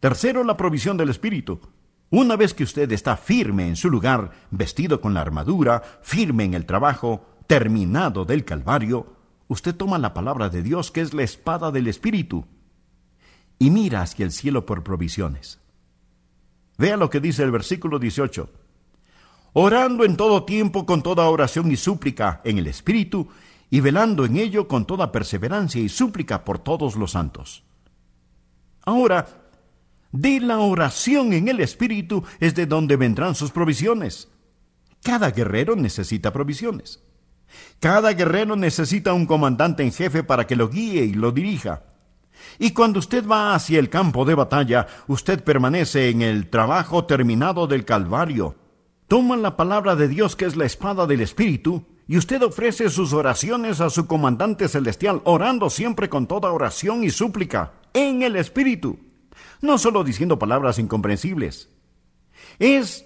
Tercero, 0.00 0.44
la 0.44 0.56
provisión 0.56 0.96
del 0.96 1.08
Espíritu. 1.08 1.58
Una 2.10 2.36
vez 2.36 2.54
que 2.54 2.64
usted 2.64 2.90
está 2.92 3.16
firme 3.16 3.66
en 3.68 3.76
su 3.76 3.90
lugar, 3.90 4.30
vestido 4.50 5.00
con 5.00 5.12
la 5.14 5.22
armadura, 5.22 5.82
firme 6.02 6.44
en 6.44 6.54
el 6.54 6.64
trabajo, 6.64 7.26
terminado 7.46 8.24
del 8.24 8.44
Calvario, 8.44 9.14
usted 9.48 9.74
toma 9.74 9.98
la 9.98 10.14
palabra 10.14 10.48
de 10.48 10.62
Dios, 10.62 10.90
que 10.90 11.00
es 11.00 11.14
la 11.14 11.24
espada 11.24 11.70
del 11.70 11.88
Espíritu, 11.88 12.46
y 13.58 13.70
mira 13.70 14.02
hacia 14.02 14.24
el 14.24 14.32
cielo 14.32 14.66
por 14.66 14.84
provisiones. 14.84 15.58
Vea 16.78 16.96
lo 16.96 17.10
que 17.10 17.20
dice 17.20 17.42
el 17.42 17.50
versículo 17.50 17.98
18. 17.98 18.50
Orando 19.54 20.04
en 20.04 20.16
todo 20.16 20.44
tiempo 20.44 20.84
con 20.84 21.02
toda 21.02 21.28
oración 21.28 21.70
y 21.72 21.76
súplica 21.76 22.40
en 22.44 22.58
el 22.58 22.66
Espíritu, 22.66 23.28
y 23.68 23.80
velando 23.80 24.24
en 24.24 24.36
ello 24.36 24.68
con 24.68 24.84
toda 24.86 25.10
perseverancia 25.10 25.80
y 25.80 25.88
súplica 25.88 26.44
por 26.44 26.58
todos 26.60 26.94
los 26.94 27.12
santos. 27.12 27.64
Ahora, 28.84 29.26
de 30.20 30.40
la 30.40 30.58
oración 30.58 31.32
en 31.34 31.48
el 31.48 31.60
Espíritu 31.60 32.24
es 32.40 32.54
de 32.54 32.66
donde 32.66 32.96
vendrán 32.96 33.34
sus 33.34 33.50
provisiones. 33.50 34.28
Cada 35.02 35.30
guerrero 35.30 35.76
necesita 35.76 36.32
provisiones. 36.32 37.02
Cada 37.80 38.12
guerrero 38.12 38.56
necesita 38.56 39.12
un 39.12 39.26
comandante 39.26 39.82
en 39.82 39.92
jefe 39.92 40.24
para 40.24 40.46
que 40.46 40.56
lo 40.56 40.68
guíe 40.68 41.04
y 41.04 41.12
lo 41.12 41.32
dirija. 41.32 41.84
Y 42.58 42.70
cuando 42.70 42.98
usted 42.98 43.26
va 43.26 43.54
hacia 43.54 43.78
el 43.78 43.90
campo 43.90 44.24
de 44.24 44.34
batalla, 44.34 44.86
usted 45.06 45.44
permanece 45.44 46.08
en 46.08 46.22
el 46.22 46.48
trabajo 46.48 47.04
terminado 47.04 47.66
del 47.66 47.84
Calvario. 47.84 48.56
Toma 49.08 49.36
la 49.36 49.56
palabra 49.56 49.96
de 49.96 50.08
Dios 50.08 50.34
que 50.34 50.46
es 50.46 50.56
la 50.56 50.64
espada 50.64 51.06
del 51.06 51.20
Espíritu, 51.20 51.84
y 52.08 52.16
usted 52.16 52.42
ofrece 52.42 52.88
sus 52.88 53.12
oraciones 53.12 53.80
a 53.80 53.90
su 53.90 54.06
comandante 54.06 54.68
celestial, 54.68 55.20
orando 55.24 55.70
siempre 55.70 56.08
con 56.08 56.26
toda 56.26 56.52
oración 56.52 57.04
y 57.04 57.10
súplica, 57.10 57.72
en 57.92 58.22
el 58.22 58.36
Espíritu 58.36 59.05
no 59.60 59.78
solo 59.78 60.04
diciendo 60.04 60.38
palabras 60.38 60.78
incomprensibles. 60.78 61.70
Es 62.58 63.04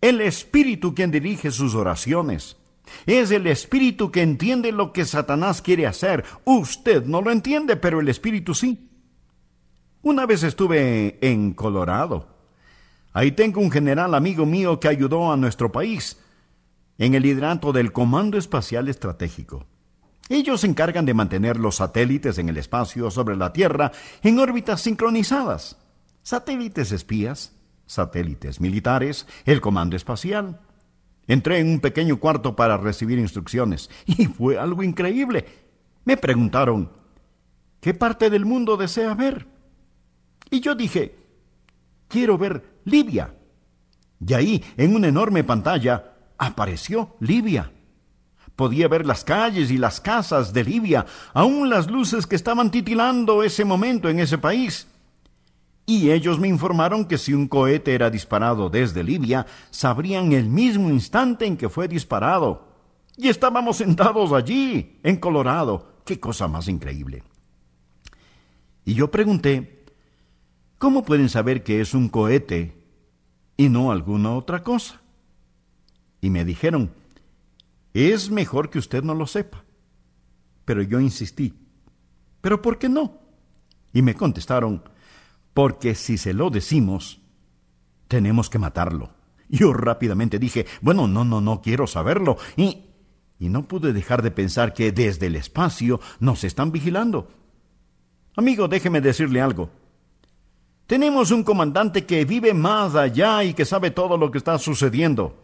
el 0.00 0.20
Espíritu 0.20 0.94
quien 0.94 1.10
dirige 1.10 1.50
sus 1.50 1.74
oraciones. 1.74 2.56
Es 3.06 3.30
el 3.30 3.46
Espíritu 3.46 4.10
que 4.10 4.22
entiende 4.22 4.72
lo 4.72 4.92
que 4.92 5.04
Satanás 5.04 5.60
quiere 5.60 5.86
hacer. 5.86 6.24
Usted 6.44 7.04
no 7.04 7.20
lo 7.20 7.30
entiende, 7.30 7.76
pero 7.76 8.00
el 8.00 8.08
Espíritu 8.08 8.54
sí. 8.54 8.88
Una 10.02 10.26
vez 10.26 10.42
estuve 10.42 11.18
en 11.20 11.52
Colorado. 11.52 12.28
Ahí 13.12 13.32
tengo 13.32 13.60
un 13.60 13.70
general 13.70 14.14
amigo 14.14 14.46
mío 14.46 14.78
que 14.78 14.88
ayudó 14.88 15.32
a 15.32 15.36
nuestro 15.36 15.72
país 15.72 16.18
en 16.98 17.14
el 17.14 17.22
liderato 17.22 17.72
del 17.72 17.92
Comando 17.92 18.38
Espacial 18.38 18.88
Estratégico. 18.88 19.66
Ellos 20.28 20.60
se 20.60 20.66
encargan 20.66 21.06
de 21.06 21.14
mantener 21.14 21.56
los 21.56 21.76
satélites 21.76 22.38
en 22.38 22.48
el 22.48 22.58
espacio 22.58 23.10
sobre 23.10 23.36
la 23.36 23.52
Tierra 23.52 23.92
en 24.22 24.38
órbitas 24.38 24.82
sincronizadas 24.82 25.76
satélites 26.28 26.92
espías, 26.92 27.56
satélites 27.86 28.60
militares, 28.60 29.26
el 29.46 29.62
comando 29.62 29.96
espacial. 29.96 30.60
Entré 31.26 31.58
en 31.58 31.70
un 31.70 31.80
pequeño 31.80 32.20
cuarto 32.20 32.54
para 32.54 32.76
recibir 32.76 33.18
instrucciones 33.18 33.88
y 34.06 34.26
fue 34.26 34.58
algo 34.58 34.82
increíble. 34.82 35.46
Me 36.04 36.18
preguntaron, 36.18 36.92
¿qué 37.80 37.94
parte 37.94 38.28
del 38.28 38.44
mundo 38.44 38.76
desea 38.76 39.14
ver? 39.14 39.46
Y 40.50 40.60
yo 40.60 40.74
dije, 40.74 41.16
quiero 42.08 42.36
ver 42.36 42.82
Libia. 42.84 43.34
Y 44.20 44.34
ahí, 44.34 44.62
en 44.76 44.96
una 44.96 45.08
enorme 45.08 45.44
pantalla, 45.44 46.12
apareció 46.36 47.16
Libia. 47.20 47.72
Podía 48.54 48.86
ver 48.88 49.06
las 49.06 49.24
calles 49.24 49.70
y 49.70 49.78
las 49.78 49.98
casas 49.98 50.52
de 50.52 50.62
Libia, 50.62 51.06
aún 51.32 51.70
las 51.70 51.90
luces 51.90 52.26
que 52.26 52.36
estaban 52.36 52.70
titilando 52.70 53.42
ese 53.42 53.64
momento 53.64 54.10
en 54.10 54.20
ese 54.20 54.36
país. 54.36 54.88
Y 55.88 56.10
ellos 56.10 56.38
me 56.38 56.48
informaron 56.48 57.06
que 57.06 57.16
si 57.16 57.32
un 57.32 57.48
cohete 57.48 57.94
era 57.94 58.10
disparado 58.10 58.68
desde 58.68 59.02
Libia, 59.02 59.46
sabrían 59.70 60.32
el 60.32 60.50
mismo 60.50 60.90
instante 60.90 61.46
en 61.46 61.56
que 61.56 61.70
fue 61.70 61.88
disparado. 61.88 62.68
Y 63.16 63.28
estábamos 63.28 63.78
sentados 63.78 64.34
allí, 64.34 65.00
en 65.02 65.16
Colorado. 65.16 66.02
Qué 66.04 66.20
cosa 66.20 66.46
más 66.46 66.68
increíble. 66.68 67.22
Y 68.84 68.92
yo 68.92 69.10
pregunté, 69.10 69.86
¿cómo 70.76 71.02
pueden 71.04 71.30
saber 71.30 71.64
que 71.64 71.80
es 71.80 71.94
un 71.94 72.10
cohete 72.10 72.84
y 73.56 73.70
no 73.70 73.90
alguna 73.90 74.34
otra 74.34 74.62
cosa? 74.62 75.00
Y 76.20 76.28
me 76.28 76.44
dijeron, 76.44 76.92
es 77.94 78.30
mejor 78.30 78.68
que 78.68 78.78
usted 78.78 79.02
no 79.02 79.14
lo 79.14 79.26
sepa. 79.26 79.64
Pero 80.66 80.82
yo 80.82 81.00
insistí, 81.00 81.54
¿pero 82.42 82.60
por 82.60 82.78
qué 82.78 82.90
no? 82.90 83.22
Y 83.94 84.02
me 84.02 84.14
contestaron, 84.14 84.82
porque 85.54 85.94
si 85.94 86.18
se 86.18 86.32
lo 86.32 86.50
decimos, 86.50 87.20
tenemos 88.06 88.50
que 88.50 88.58
matarlo. 88.58 89.10
Yo 89.48 89.72
rápidamente 89.72 90.38
dije, 90.38 90.66
bueno, 90.80 91.08
no, 91.08 91.24
no, 91.24 91.40
no 91.40 91.62
quiero 91.62 91.86
saberlo. 91.86 92.36
Y, 92.56 92.84
y 93.38 93.48
no 93.48 93.66
pude 93.66 93.92
dejar 93.92 94.22
de 94.22 94.30
pensar 94.30 94.74
que 94.74 94.92
desde 94.92 95.26
el 95.26 95.36
espacio 95.36 96.00
nos 96.20 96.44
están 96.44 96.72
vigilando. 96.72 97.28
Amigo, 98.36 98.68
déjeme 98.68 99.00
decirle 99.00 99.40
algo. 99.40 99.70
Tenemos 100.86 101.30
un 101.30 101.42
comandante 101.42 102.06
que 102.06 102.24
vive 102.24 102.54
más 102.54 102.94
allá 102.94 103.44
y 103.44 103.52
que 103.52 103.64
sabe 103.64 103.90
todo 103.90 104.16
lo 104.16 104.30
que 104.30 104.38
está 104.38 104.58
sucediendo. 104.58 105.42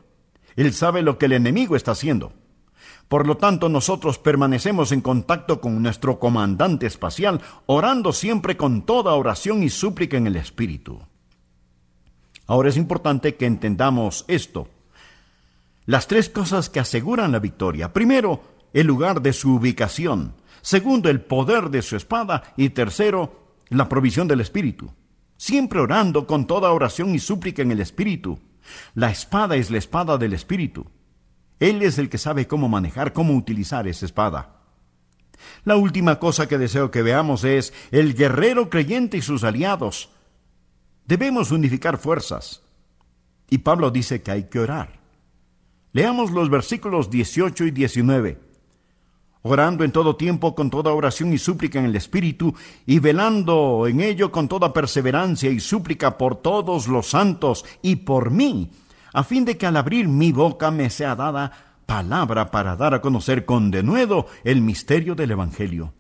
Él 0.56 0.72
sabe 0.72 1.02
lo 1.02 1.18
que 1.18 1.26
el 1.26 1.32
enemigo 1.32 1.76
está 1.76 1.92
haciendo. 1.92 2.32
Por 3.08 3.26
lo 3.26 3.36
tanto, 3.36 3.68
nosotros 3.68 4.18
permanecemos 4.18 4.92
en 4.92 5.00
contacto 5.00 5.60
con 5.60 5.82
nuestro 5.82 6.18
comandante 6.18 6.86
espacial, 6.86 7.40
orando 7.66 8.12
siempre 8.12 8.56
con 8.56 8.82
toda 8.82 9.14
oración 9.14 9.62
y 9.62 9.70
súplica 9.70 10.16
en 10.16 10.26
el 10.26 10.36
Espíritu. 10.36 11.00
Ahora 12.46 12.68
es 12.68 12.76
importante 12.76 13.36
que 13.36 13.46
entendamos 13.46 14.24
esto. 14.28 14.68
Las 15.86 16.08
tres 16.08 16.28
cosas 16.28 16.70
que 16.70 16.80
aseguran 16.80 17.32
la 17.32 17.38
victoria. 17.38 17.92
Primero, 17.92 18.42
el 18.72 18.86
lugar 18.86 19.20
de 19.22 19.32
su 19.32 19.54
ubicación 19.54 20.34
segundo 20.64 21.10
el 21.10 21.20
poder 21.20 21.68
de 21.68 21.82
su 21.82 21.94
espada 21.94 22.42
y 22.56 22.70
tercero 22.70 23.52
la 23.68 23.86
provisión 23.86 24.26
del 24.26 24.40
Espíritu. 24.40 24.90
Siempre 25.36 25.78
orando 25.78 26.26
con 26.26 26.46
toda 26.46 26.72
oración 26.72 27.14
y 27.14 27.18
súplica 27.18 27.60
en 27.60 27.70
el 27.70 27.80
Espíritu. 27.80 28.38
La 28.94 29.10
espada 29.10 29.56
es 29.56 29.70
la 29.70 29.76
espada 29.76 30.16
del 30.16 30.32
Espíritu. 30.32 30.86
Él 31.60 31.82
es 31.82 31.98
el 31.98 32.08
que 32.08 32.18
sabe 32.18 32.46
cómo 32.46 32.68
manejar, 32.68 33.12
cómo 33.12 33.34
utilizar 33.34 33.86
esa 33.88 34.06
espada. 34.06 34.56
La 35.64 35.76
última 35.76 36.18
cosa 36.18 36.48
que 36.48 36.58
deseo 36.58 36.90
que 36.90 37.02
veamos 37.02 37.44
es 37.44 37.72
el 37.90 38.14
guerrero 38.14 38.70
creyente 38.70 39.16
y 39.16 39.22
sus 39.22 39.44
aliados. 39.44 40.10
Debemos 41.06 41.50
unificar 41.50 41.98
fuerzas. 41.98 42.62
Y 43.50 43.58
Pablo 43.58 43.90
dice 43.90 44.22
que 44.22 44.30
hay 44.30 44.44
que 44.44 44.60
orar. 44.60 45.00
Leamos 45.92 46.30
los 46.30 46.50
versículos 46.50 47.10
18 47.10 47.64
y 47.66 47.70
19 47.70 48.44
orando 49.46 49.84
en 49.84 49.92
todo 49.92 50.16
tiempo 50.16 50.54
con 50.54 50.70
toda 50.70 50.92
oración 50.92 51.32
y 51.34 51.38
súplica 51.38 51.78
en 51.78 51.84
el 51.84 51.96
Espíritu, 51.96 52.54
y 52.86 52.98
velando 52.98 53.86
en 53.86 54.00
ello 54.00 54.32
con 54.32 54.48
toda 54.48 54.72
perseverancia 54.72 55.50
y 55.50 55.60
súplica 55.60 56.16
por 56.16 56.36
todos 56.36 56.88
los 56.88 57.10
santos 57.10 57.64
y 57.82 57.96
por 57.96 58.30
mí, 58.30 58.70
a 59.14 59.24
fin 59.24 59.44
de 59.44 59.56
que 59.56 59.64
al 59.64 59.76
abrir 59.76 60.08
mi 60.08 60.32
boca 60.32 60.70
me 60.70 60.90
sea 60.90 61.16
dada 61.16 61.52
palabra 61.86 62.50
para 62.50 62.76
dar 62.76 62.94
a 62.94 63.00
conocer 63.00 63.46
con 63.46 63.70
denuedo 63.70 64.26
el 64.42 64.60
misterio 64.60 65.14
del 65.14 65.30
Evangelio. 65.30 65.94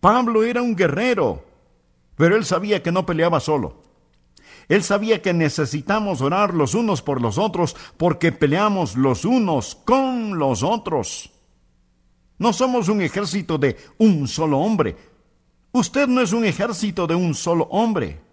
Pablo 0.00 0.42
era 0.42 0.62
un 0.62 0.74
guerrero, 0.74 1.44
pero 2.16 2.34
él 2.34 2.46
sabía 2.46 2.82
que 2.82 2.90
no 2.90 3.04
peleaba 3.04 3.40
solo. 3.40 3.82
Él 4.68 4.82
sabía 4.82 5.20
que 5.20 5.34
necesitamos 5.34 6.22
orar 6.22 6.54
los 6.54 6.74
unos 6.74 7.02
por 7.02 7.20
los 7.20 7.36
otros 7.36 7.76
porque 7.98 8.32
peleamos 8.32 8.96
los 8.96 9.26
unos 9.26 9.74
con 9.74 10.38
los 10.38 10.62
otros. 10.62 11.30
No 12.38 12.54
somos 12.54 12.88
un 12.88 13.02
ejército 13.02 13.58
de 13.58 13.76
un 13.98 14.28
solo 14.28 14.58
hombre. 14.58 14.96
Usted 15.72 16.08
no 16.08 16.22
es 16.22 16.32
un 16.32 16.46
ejército 16.46 17.06
de 17.06 17.14
un 17.14 17.34
solo 17.34 17.64
hombre. 17.70 18.20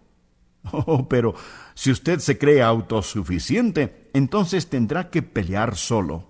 Oh, 0.71 1.07
pero 1.07 1.35
si 1.75 1.91
usted 1.91 2.19
se 2.19 2.37
cree 2.37 2.63
autosuficiente, 2.63 4.09
entonces 4.13 4.67
tendrá 4.69 5.09
que 5.09 5.21
pelear 5.21 5.75
solo. 5.75 6.29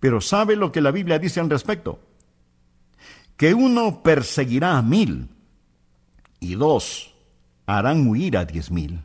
Pero 0.00 0.20
¿sabe 0.20 0.56
lo 0.56 0.72
que 0.72 0.80
la 0.80 0.90
Biblia 0.90 1.18
dice 1.18 1.38
al 1.38 1.50
respecto? 1.50 2.00
Que 3.36 3.54
uno 3.54 4.02
perseguirá 4.02 4.78
a 4.78 4.82
mil 4.82 5.28
y 6.40 6.54
dos 6.54 7.14
harán 7.66 8.08
huir 8.08 8.36
a 8.36 8.44
diez 8.46 8.70
mil. 8.70 9.04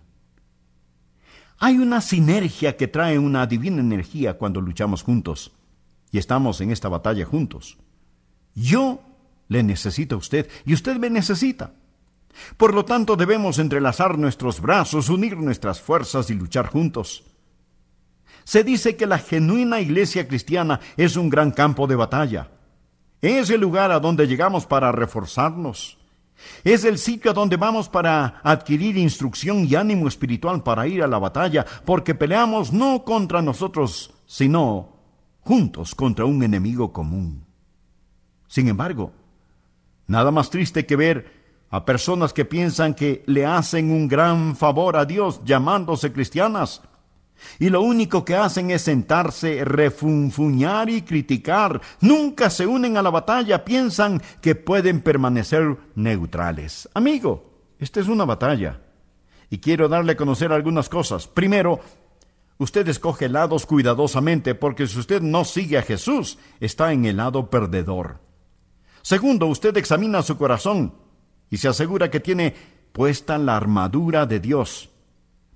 Hay 1.59 1.77
una 1.77 2.01
sinergia 2.01 2.77
que 2.77 2.87
trae 2.87 3.19
una 3.19 3.45
divina 3.47 3.81
energía 3.81 4.37
cuando 4.37 4.61
luchamos 4.61 5.03
juntos 5.03 5.51
y 6.09 6.19
estamos 6.19 6.61
en 6.61 6.71
esta 6.71 6.87
batalla 6.87 7.25
juntos. 7.25 7.77
Yo 8.55 9.01
le 9.49 9.61
necesito 9.61 10.15
a 10.15 10.19
usted 10.19 10.49
y 10.65 10.73
usted 10.73 10.97
me 10.97 11.09
necesita. 11.09 11.73
Por 12.57 12.73
lo 12.73 12.85
tanto, 12.85 13.15
debemos 13.15 13.59
entrelazar 13.59 14.17
nuestros 14.17 14.61
brazos, 14.61 15.09
unir 15.09 15.37
nuestras 15.37 15.81
fuerzas 15.81 16.29
y 16.29 16.33
luchar 16.33 16.67
juntos. 16.67 17.23
Se 18.43 18.63
dice 18.63 18.95
que 18.95 19.05
la 19.05 19.19
genuina 19.19 19.81
iglesia 19.81 20.27
cristiana 20.27 20.79
es 20.95 21.17
un 21.17 21.29
gran 21.29 21.51
campo 21.51 21.85
de 21.87 21.95
batalla. 21.95 22.49
Es 23.21 23.49
el 23.49 23.61
lugar 23.61 23.91
a 23.91 23.99
donde 23.99 24.27
llegamos 24.27 24.65
para 24.65 24.91
reforzarnos. 24.91 25.97
Es 26.63 26.85
el 26.85 26.97
sitio 26.97 27.31
a 27.31 27.33
donde 27.33 27.57
vamos 27.57 27.89
para 27.89 28.39
adquirir 28.43 28.97
instrucción 28.97 29.65
y 29.65 29.75
ánimo 29.75 30.07
espiritual 30.07 30.63
para 30.63 30.87
ir 30.87 31.03
a 31.03 31.07
la 31.07 31.17
batalla, 31.17 31.65
porque 31.83 32.15
peleamos 32.15 32.71
no 32.71 33.03
contra 33.03 33.41
nosotros, 33.41 34.13
sino 34.25 34.97
juntos 35.41 35.95
contra 35.95 36.25
un 36.25 36.43
enemigo 36.43 36.93
común. 36.93 37.43
Sin 38.47 38.67
embargo, 38.67 39.11
nada 40.05 40.31
más 40.31 40.49
triste 40.49 40.85
que 40.85 40.95
ver 40.95 41.36
a 41.69 41.85
personas 41.85 42.33
que 42.33 42.45
piensan 42.45 42.93
que 42.93 43.23
le 43.25 43.45
hacen 43.45 43.91
un 43.91 44.07
gran 44.07 44.55
favor 44.55 44.95
a 44.95 45.05
Dios 45.05 45.41
llamándose 45.43 46.11
cristianas, 46.11 46.81
y 47.59 47.69
lo 47.69 47.81
único 47.81 48.25
que 48.25 48.35
hacen 48.35 48.71
es 48.71 48.83
sentarse, 48.83 49.63
refunfuñar 49.63 50.89
y 50.89 51.03
criticar. 51.03 51.81
Nunca 52.01 52.49
se 52.49 52.65
unen 52.65 52.97
a 52.97 53.01
la 53.01 53.09
batalla, 53.09 53.63
piensan 53.63 54.21
que 54.41 54.55
pueden 54.55 55.01
permanecer 55.01 55.77
neutrales. 55.95 56.89
Amigo, 56.93 57.61
esta 57.79 57.99
es 57.99 58.07
una 58.07 58.25
batalla. 58.25 58.81
Y 59.49 59.59
quiero 59.59 59.87
darle 59.87 60.13
a 60.13 60.17
conocer 60.17 60.51
algunas 60.51 60.89
cosas. 60.89 61.27
Primero, 61.27 61.79
Usted 62.59 62.87
escoge 62.87 63.29
lados 63.29 63.67
cuidadosamente 63.67 64.55
porque 64.55 64.87
si 64.87 64.97
usted 64.97 65.21
no 65.21 65.45
sigue 65.45 65.77
a 65.77 65.83
Jesús, 65.83 66.39
está 66.59 66.91
en 66.91 67.05
el 67.05 67.17
lado 67.17 67.51
perdedor. 67.51 68.19
Segundo, 69.03 69.45
usted 69.45 69.77
examina 69.77 70.23
su 70.23 70.39
corazón 70.39 70.95
y 71.49 71.57
se 71.57 71.67
asegura 71.67 72.09
que 72.09 72.19
tiene 72.19 72.53
puesta 72.91 73.37
la 73.37 73.55
armadura 73.55 74.25
de 74.25 74.39
Dios. 74.39 74.89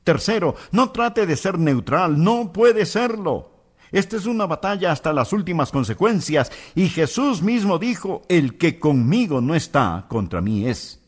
Tercero, 0.04 0.56
no 0.72 0.92
trate 0.92 1.26
de 1.26 1.36
ser 1.36 1.60
neutral, 1.60 2.22
no 2.24 2.52
puede 2.52 2.86
serlo. 2.86 3.52
Esta 3.92 4.16
es 4.16 4.26
una 4.26 4.46
batalla 4.46 4.92
hasta 4.92 5.12
las 5.12 5.34
últimas 5.34 5.72
consecuencias, 5.72 6.52
y 6.76 6.88
Jesús 6.88 7.42
mismo 7.42 7.78
dijo, 7.78 8.22
el 8.30 8.58
que 8.58 8.80
conmigo 8.80 9.42
no 9.42 9.54
está, 9.54 10.06
contra 10.08 10.40
mí 10.40 10.68
es. 10.68 11.02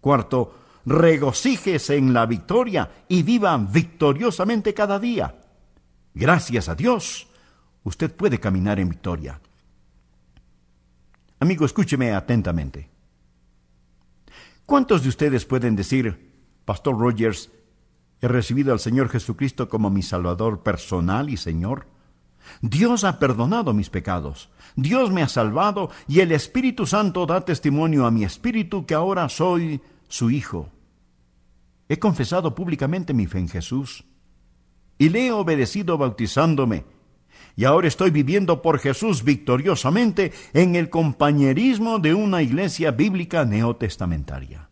Cuarto, 0.00 0.54
regocíjese 0.86 1.96
en 1.96 2.14
la 2.14 2.26
victoria 2.26 2.90
y 3.08 3.22
viva 3.22 3.56
victoriosamente 3.56 4.72
cada 4.72 4.98
día. 4.98 5.34
Gracias 6.14 6.68
a 6.68 6.74
Dios, 6.74 7.26
usted 7.82 8.14
puede 8.14 8.38
caminar 8.38 8.78
en 8.78 8.88
victoria. 8.88 9.40
Amigo, 11.40 11.64
escúcheme 11.64 12.12
atentamente. 12.12 12.91
¿Cuántos 14.72 15.02
de 15.02 15.10
ustedes 15.10 15.44
pueden 15.44 15.76
decir, 15.76 16.32
Pastor 16.64 16.98
Rogers, 16.98 17.50
he 18.22 18.26
recibido 18.26 18.72
al 18.72 18.80
Señor 18.80 19.10
Jesucristo 19.10 19.68
como 19.68 19.90
mi 19.90 20.00
Salvador 20.00 20.62
personal 20.62 21.28
y 21.28 21.36
Señor? 21.36 21.88
Dios 22.62 23.04
ha 23.04 23.18
perdonado 23.18 23.74
mis 23.74 23.90
pecados, 23.90 24.48
Dios 24.74 25.10
me 25.10 25.22
ha 25.22 25.28
salvado 25.28 25.90
y 26.08 26.20
el 26.20 26.32
Espíritu 26.32 26.86
Santo 26.86 27.26
da 27.26 27.44
testimonio 27.44 28.06
a 28.06 28.10
mi 28.10 28.24
espíritu 28.24 28.86
que 28.86 28.94
ahora 28.94 29.28
soy 29.28 29.82
su 30.08 30.30
Hijo. 30.30 30.70
He 31.90 31.98
confesado 31.98 32.54
públicamente 32.54 33.12
mi 33.12 33.26
fe 33.26 33.40
en 33.40 33.50
Jesús 33.50 34.06
y 34.96 35.10
le 35.10 35.26
he 35.26 35.32
obedecido 35.32 35.98
bautizándome. 35.98 36.86
Y 37.56 37.64
ahora 37.64 37.88
estoy 37.88 38.10
viviendo 38.10 38.62
por 38.62 38.78
Jesús 38.78 39.24
victoriosamente 39.24 40.32
en 40.54 40.74
el 40.74 40.88
compañerismo 40.88 41.98
de 41.98 42.14
una 42.14 42.42
iglesia 42.42 42.90
bíblica 42.90 43.44
neotestamentaria. 43.44 44.68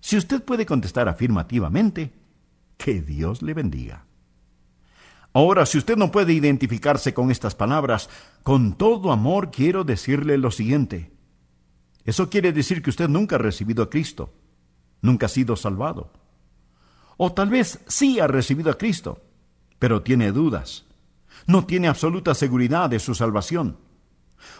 Si 0.00 0.16
usted 0.16 0.42
puede 0.42 0.66
contestar 0.66 1.08
afirmativamente, 1.08 2.12
que 2.76 3.02
Dios 3.02 3.42
le 3.42 3.54
bendiga. 3.54 4.04
Ahora, 5.32 5.66
si 5.66 5.78
usted 5.78 5.96
no 5.96 6.10
puede 6.10 6.32
identificarse 6.32 7.12
con 7.12 7.30
estas 7.30 7.54
palabras, 7.54 8.08
con 8.42 8.72
todo 8.76 9.12
amor 9.12 9.50
quiero 9.50 9.84
decirle 9.84 10.38
lo 10.38 10.50
siguiente. 10.50 11.12
Eso 12.04 12.30
quiere 12.30 12.52
decir 12.52 12.82
que 12.82 12.90
usted 12.90 13.08
nunca 13.08 13.36
ha 13.36 13.38
recibido 13.38 13.82
a 13.82 13.90
Cristo, 13.90 14.32
nunca 15.02 15.26
ha 15.26 15.28
sido 15.28 15.54
salvado. 15.54 16.10
O 17.18 17.32
tal 17.32 17.50
vez 17.50 17.80
sí 17.86 18.18
ha 18.20 18.26
recibido 18.26 18.70
a 18.70 18.78
Cristo, 18.78 19.20
pero 19.78 20.02
tiene 20.02 20.32
dudas. 20.32 20.87
No 21.46 21.64
tiene 21.64 21.88
absoluta 21.88 22.34
seguridad 22.34 22.90
de 22.90 22.98
su 22.98 23.14
salvación. 23.14 23.78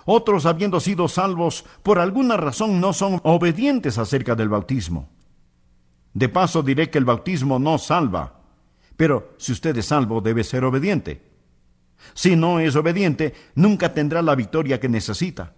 Otros, 0.04 0.46
habiendo 0.46 0.80
sido 0.80 1.08
salvos, 1.08 1.64
por 1.82 1.98
alguna 1.98 2.36
razón 2.36 2.80
no 2.80 2.92
son 2.92 3.20
obedientes 3.24 3.98
acerca 3.98 4.34
del 4.34 4.48
bautismo. 4.48 5.08
De 6.14 6.28
paso 6.28 6.62
diré 6.62 6.90
que 6.90 6.98
el 6.98 7.04
bautismo 7.04 7.58
no 7.58 7.78
salva, 7.78 8.40
pero 8.96 9.34
si 9.38 9.52
usted 9.52 9.76
es 9.76 9.86
salvo, 9.86 10.20
debe 10.20 10.42
ser 10.42 10.64
obediente. 10.64 11.22
Si 12.14 12.36
no 12.36 12.58
es 12.60 12.74
obediente, 12.74 13.34
nunca 13.54 13.92
tendrá 13.92 14.22
la 14.22 14.34
victoria 14.34 14.80
que 14.80 14.88
necesita. 14.88 15.54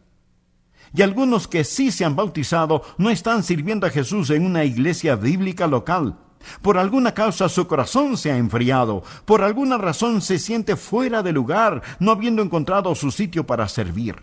Y 0.92 1.02
algunos 1.02 1.46
que 1.46 1.64
sí 1.64 1.92
se 1.92 2.04
han 2.04 2.16
bautizado 2.16 2.82
no 2.98 3.10
están 3.10 3.42
sirviendo 3.42 3.86
a 3.86 3.90
Jesús 3.90 4.30
en 4.30 4.44
una 4.44 4.64
iglesia 4.64 5.14
bíblica 5.16 5.66
local. 5.66 6.18
Por 6.62 6.78
alguna 6.78 7.12
causa 7.12 7.48
su 7.48 7.66
corazón 7.66 8.16
se 8.16 8.30
ha 8.30 8.36
enfriado, 8.36 9.02
por 9.24 9.42
alguna 9.42 9.78
razón 9.78 10.20
se 10.20 10.38
siente 10.38 10.76
fuera 10.76 11.22
de 11.22 11.32
lugar, 11.32 11.82
no 11.98 12.12
habiendo 12.12 12.42
encontrado 12.42 12.94
su 12.94 13.10
sitio 13.10 13.46
para 13.46 13.68
servir. 13.68 14.16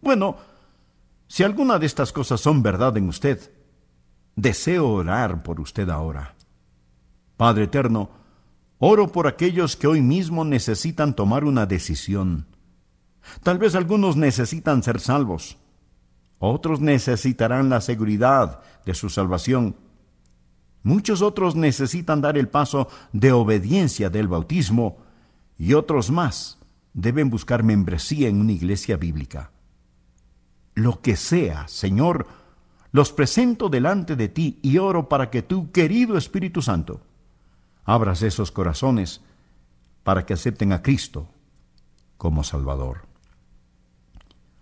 Bueno, 0.00 0.36
si 1.26 1.42
alguna 1.42 1.78
de 1.78 1.86
estas 1.86 2.12
cosas 2.12 2.40
son 2.40 2.62
verdad 2.62 2.96
en 2.96 3.08
usted, 3.08 3.52
deseo 4.36 4.88
orar 4.88 5.42
por 5.42 5.60
usted 5.60 5.88
ahora. 5.90 6.34
Padre 7.36 7.64
eterno, 7.64 8.10
oro 8.78 9.12
por 9.12 9.26
aquellos 9.26 9.76
que 9.76 9.86
hoy 9.86 10.00
mismo 10.00 10.44
necesitan 10.44 11.14
tomar 11.14 11.44
una 11.44 11.66
decisión. 11.66 12.46
Tal 13.42 13.58
vez 13.58 13.74
algunos 13.74 14.16
necesitan 14.16 14.82
ser 14.82 15.00
salvos, 15.00 15.58
otros 16.38 16.80
necesitarán 16.80 17.68
la 17.68 17.80
seguridad 17.80 18.60
de 18.86 18.94
su 18.94 19.10
salvación. 19.10 19.76
Muchos 20.88 21.20
otros 21.20 21.54
necesitan 21.54 22.22
dar 22.22 22.38
el 22.38 22.48
paso 22.48 22.88
de 23.12 23.30
obediencia 23.30 24.08
del 24.08 24.26
bautismo 24.26 24.96
y 25.58 25.74
otros 25.74 26.10
más 26.10 26.56
deben 26.94 27.28
buscar 27.28 27.62
membresía 27.62 28.26
en 28.26 28.40
una 28.40 28.52
iglesia 28.52 28.96
bíblica. 28.96 29.50
Lo 30.72 31.02
que 31.02 31.16
sea, 31.16 31.68
Señor, 31.68 32.26
los 32.90 33.12
presento 33.12 33.68
delante 33.68 34.16
de 34.16 34.30
ti 34.30 34.60
y 34.62 34.78
oro 34.78 35.10
para 35.10 35.28
que 35.28 35.42
tú, 35.42 35.70
querido 35.72 36.16
Espíritu 36.16 36.62
Santo, 36.62 37.02
abras 37.84 38.22
esos 38.22 38.50
corazones 38.50 39.20
para 40.04 40.24
que 40.24 40.32
acepten 40.32 40.72
a 40.72 40.80
Cristo 40.80 41.28
como 42.16 42.42
Salvador. 42.42 43.02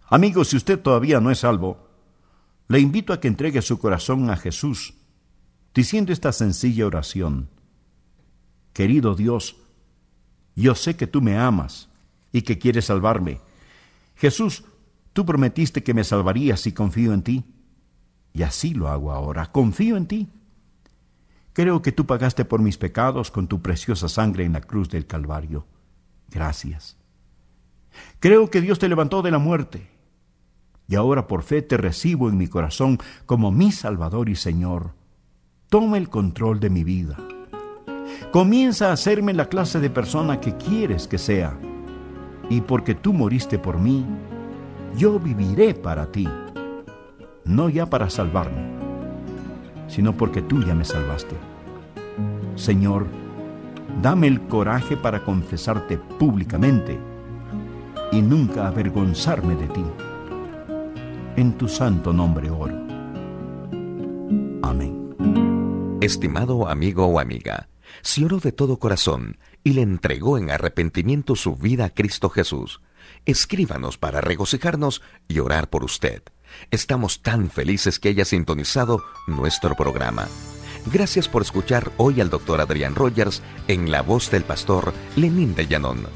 Amigo, 0.09 0.45
si 0.45 0.57
usted 0.57 0.81
todavía 0.81 1.21
no 1.21 1.31
es 1.31 1.39
salvo, 1.39 1.87
le 2.67 2.81
invito 2.81 3.13
a 3.13 3.21
que 3.21 3.29
entregue 3.29 3.63
su 3.63 3.79
corazón 3.79 4.29
a 4.29 4.37
Jesús, 4.37 4.95
diciendo 5.77 6.11
esta 6.11 6.33
sencilla 6.33 6.87
oración. 6.87 7.51
Querido 8.73 9.15
Dios, 9.15 9.57
yo 10.55 10.75
sé 10.75 10.97
que 10.97 11.07
tú 11.07 11.21
me 11.21 11.37
amas 11.37 11.91
y 12.33 12.43
que 12.43 12.59
quieres 12.59 12.87
salvarme. 12.87 13.41
Jesús, 14.15 14.65
tú 15.13 15.27
prometiste 15.27 15.83
que 15.83 15.93
me 15.93 16.03
salvarías 16.03 16.61
si 16.61 16.73
confío 16.73 17.13
en 17.13 17.23
ti. 17.23 17.45
Y 18.33 18.43
así 18.43 18.73
lo 18.73 18.89
hago 18.89 19.13
ahora, 19.13 19.53
confío 19.53 19.99
en 19.99 20.07
ti. 20.07 20.29
Creo 21.53 21.83
que 21.83 21.93
tú 21.93 22.07
pagaste 22.07 22.47
por 22.47 22.63
mis 22.63 22.79
pecados 22.79 23.31
con 23.31 23.47
tu 23.47 23.61
preciosa 23.61 24.09
sangre 24.09 24.45
en 24.45 24.55
la 24.55 24.63
cruz 24.63 24.89
del 24.89 25.07
Calvario. 25.07 25.67
Gracias. 26.31 26.97
Creo 28.19 28.51
que 28.51 28.63
Dios 28.63 28.79
te 28.79 28.89
levantó 28.89 29.21
de 29.21 29.31
la 29.31 29.39
muerte. 29.39 29.91
Y 30.89 30.95
ahora 30.95 31.27
por 31.27 31.43
fe 31.43 31.61
te 31.61 31.77
recibo 31.77 32.31
en 32.31 32.39
mi 32.39 32.49
corazón 32.49 32.99
como 33.27 33.53
mi 33.53 33.73
Salvador 33.73 34.31
y 34.31 34.37
Señor. 34.37 34.95
Toma 35.69 35.99
el 35.99 36.09
control 36.09 36.61
de 36.61 36.71
mi 36.71 36.85
vida. 36.85 37.17
Comienza 38.31 38.91
a 38.91 38.93
hacerme 38.93 39.33
la 39.35 39.49
clase 39.49 39.81
de 39.81 39.91
persona 39.91 40.41
que 40.41 40.57
quieres 40.57 41.09
que 41.09 41.19
sea. 41.19 41.57
Y 42.49 42.61
porque 42.61 42.95
tú 42.95 43.13
moriste 43.13 43.59
por 43.59 43.79
mí, 43.79 44.07
yo 44.97 45.19
viviré 45.19 45.75
para 45.75 46.07
ti. 46.07 46.29
No 47.45 47.69
ya 47.69 47.87
para 47.87 48.09
salvarme 48.09 48.77
sino 49.89 50.13
porque 50.13 50.43
tú 50.43 50.63
ya 50.63 50.75
me 50.75 50.85
salvaste. 50.85 51.37
Señor, 52.55 53.07
dame 54.03 54.27
el 54.27 54.41
coraje 54.43 54.97
para 54.97 55.23
confesarte 55.25 55.99
públicamente 55.99 56.99
y 58.13 58.23
nunca 58.23 58.67
avergonzarme 58.67 59.55
de 59.57 59.69
ti. 59.69 59.85
En 61.37 61.53
tu 61.53 61.69
santo 61.69 62.13
nombre 62.13 62.51
oro. 62.51 62.86
Estimado 66.07 66.69
amigo 66.69 67.05
o 67.07 67.19
amiga, 67.19 67.69
si 68.01 68.23
oró 68.23 68.39
de 68.39 68.53
todo 68.53 68.79
corazón 68.79 69.39
y 69.65 69.73
le 69.73 69.83
entregó 69.83 70.39
en 70.39 70.53
arrepentimiento 70.53 71.35
su 71.35 71.57
vida 71.57 71.87
a 71.87 71.91
Cristo 71.91 72.31
Jesús, 72.31 72.81
escríbanos 73.25 73.99
para 73.99 74.21
regocijarnos 74.21 75.03
y 75.27 75.41
orar 75.41 75.69
por 75.69 75.83
usted. 75.83 76.23
Estamos 76.71 77.23
tan 77.23 77.51
felices 77.51 77.99
que 77.99 78.11
haya 78.11 78.25
sintonizado 78.25 79.03
nuestro 79.27 79.75
programa. 79.75 80.29
Gracias 80.93 81.29
por 81.29 81.43
escuchar 81.43 81.91
hoy 81.97 82.21
al 82.21 82.31
doctor 82.31 82.61
Adrián 82.61 82.95
Rogers 82.95 83.43
en 83.67 83.91
la 83.91 84.03
voz 84.03 84.31
del 84.31 84.45
pastor 84.45 84.95
Lenín 85.17 85.57
de 85.57 85.67
Llanón. 85.67 86.07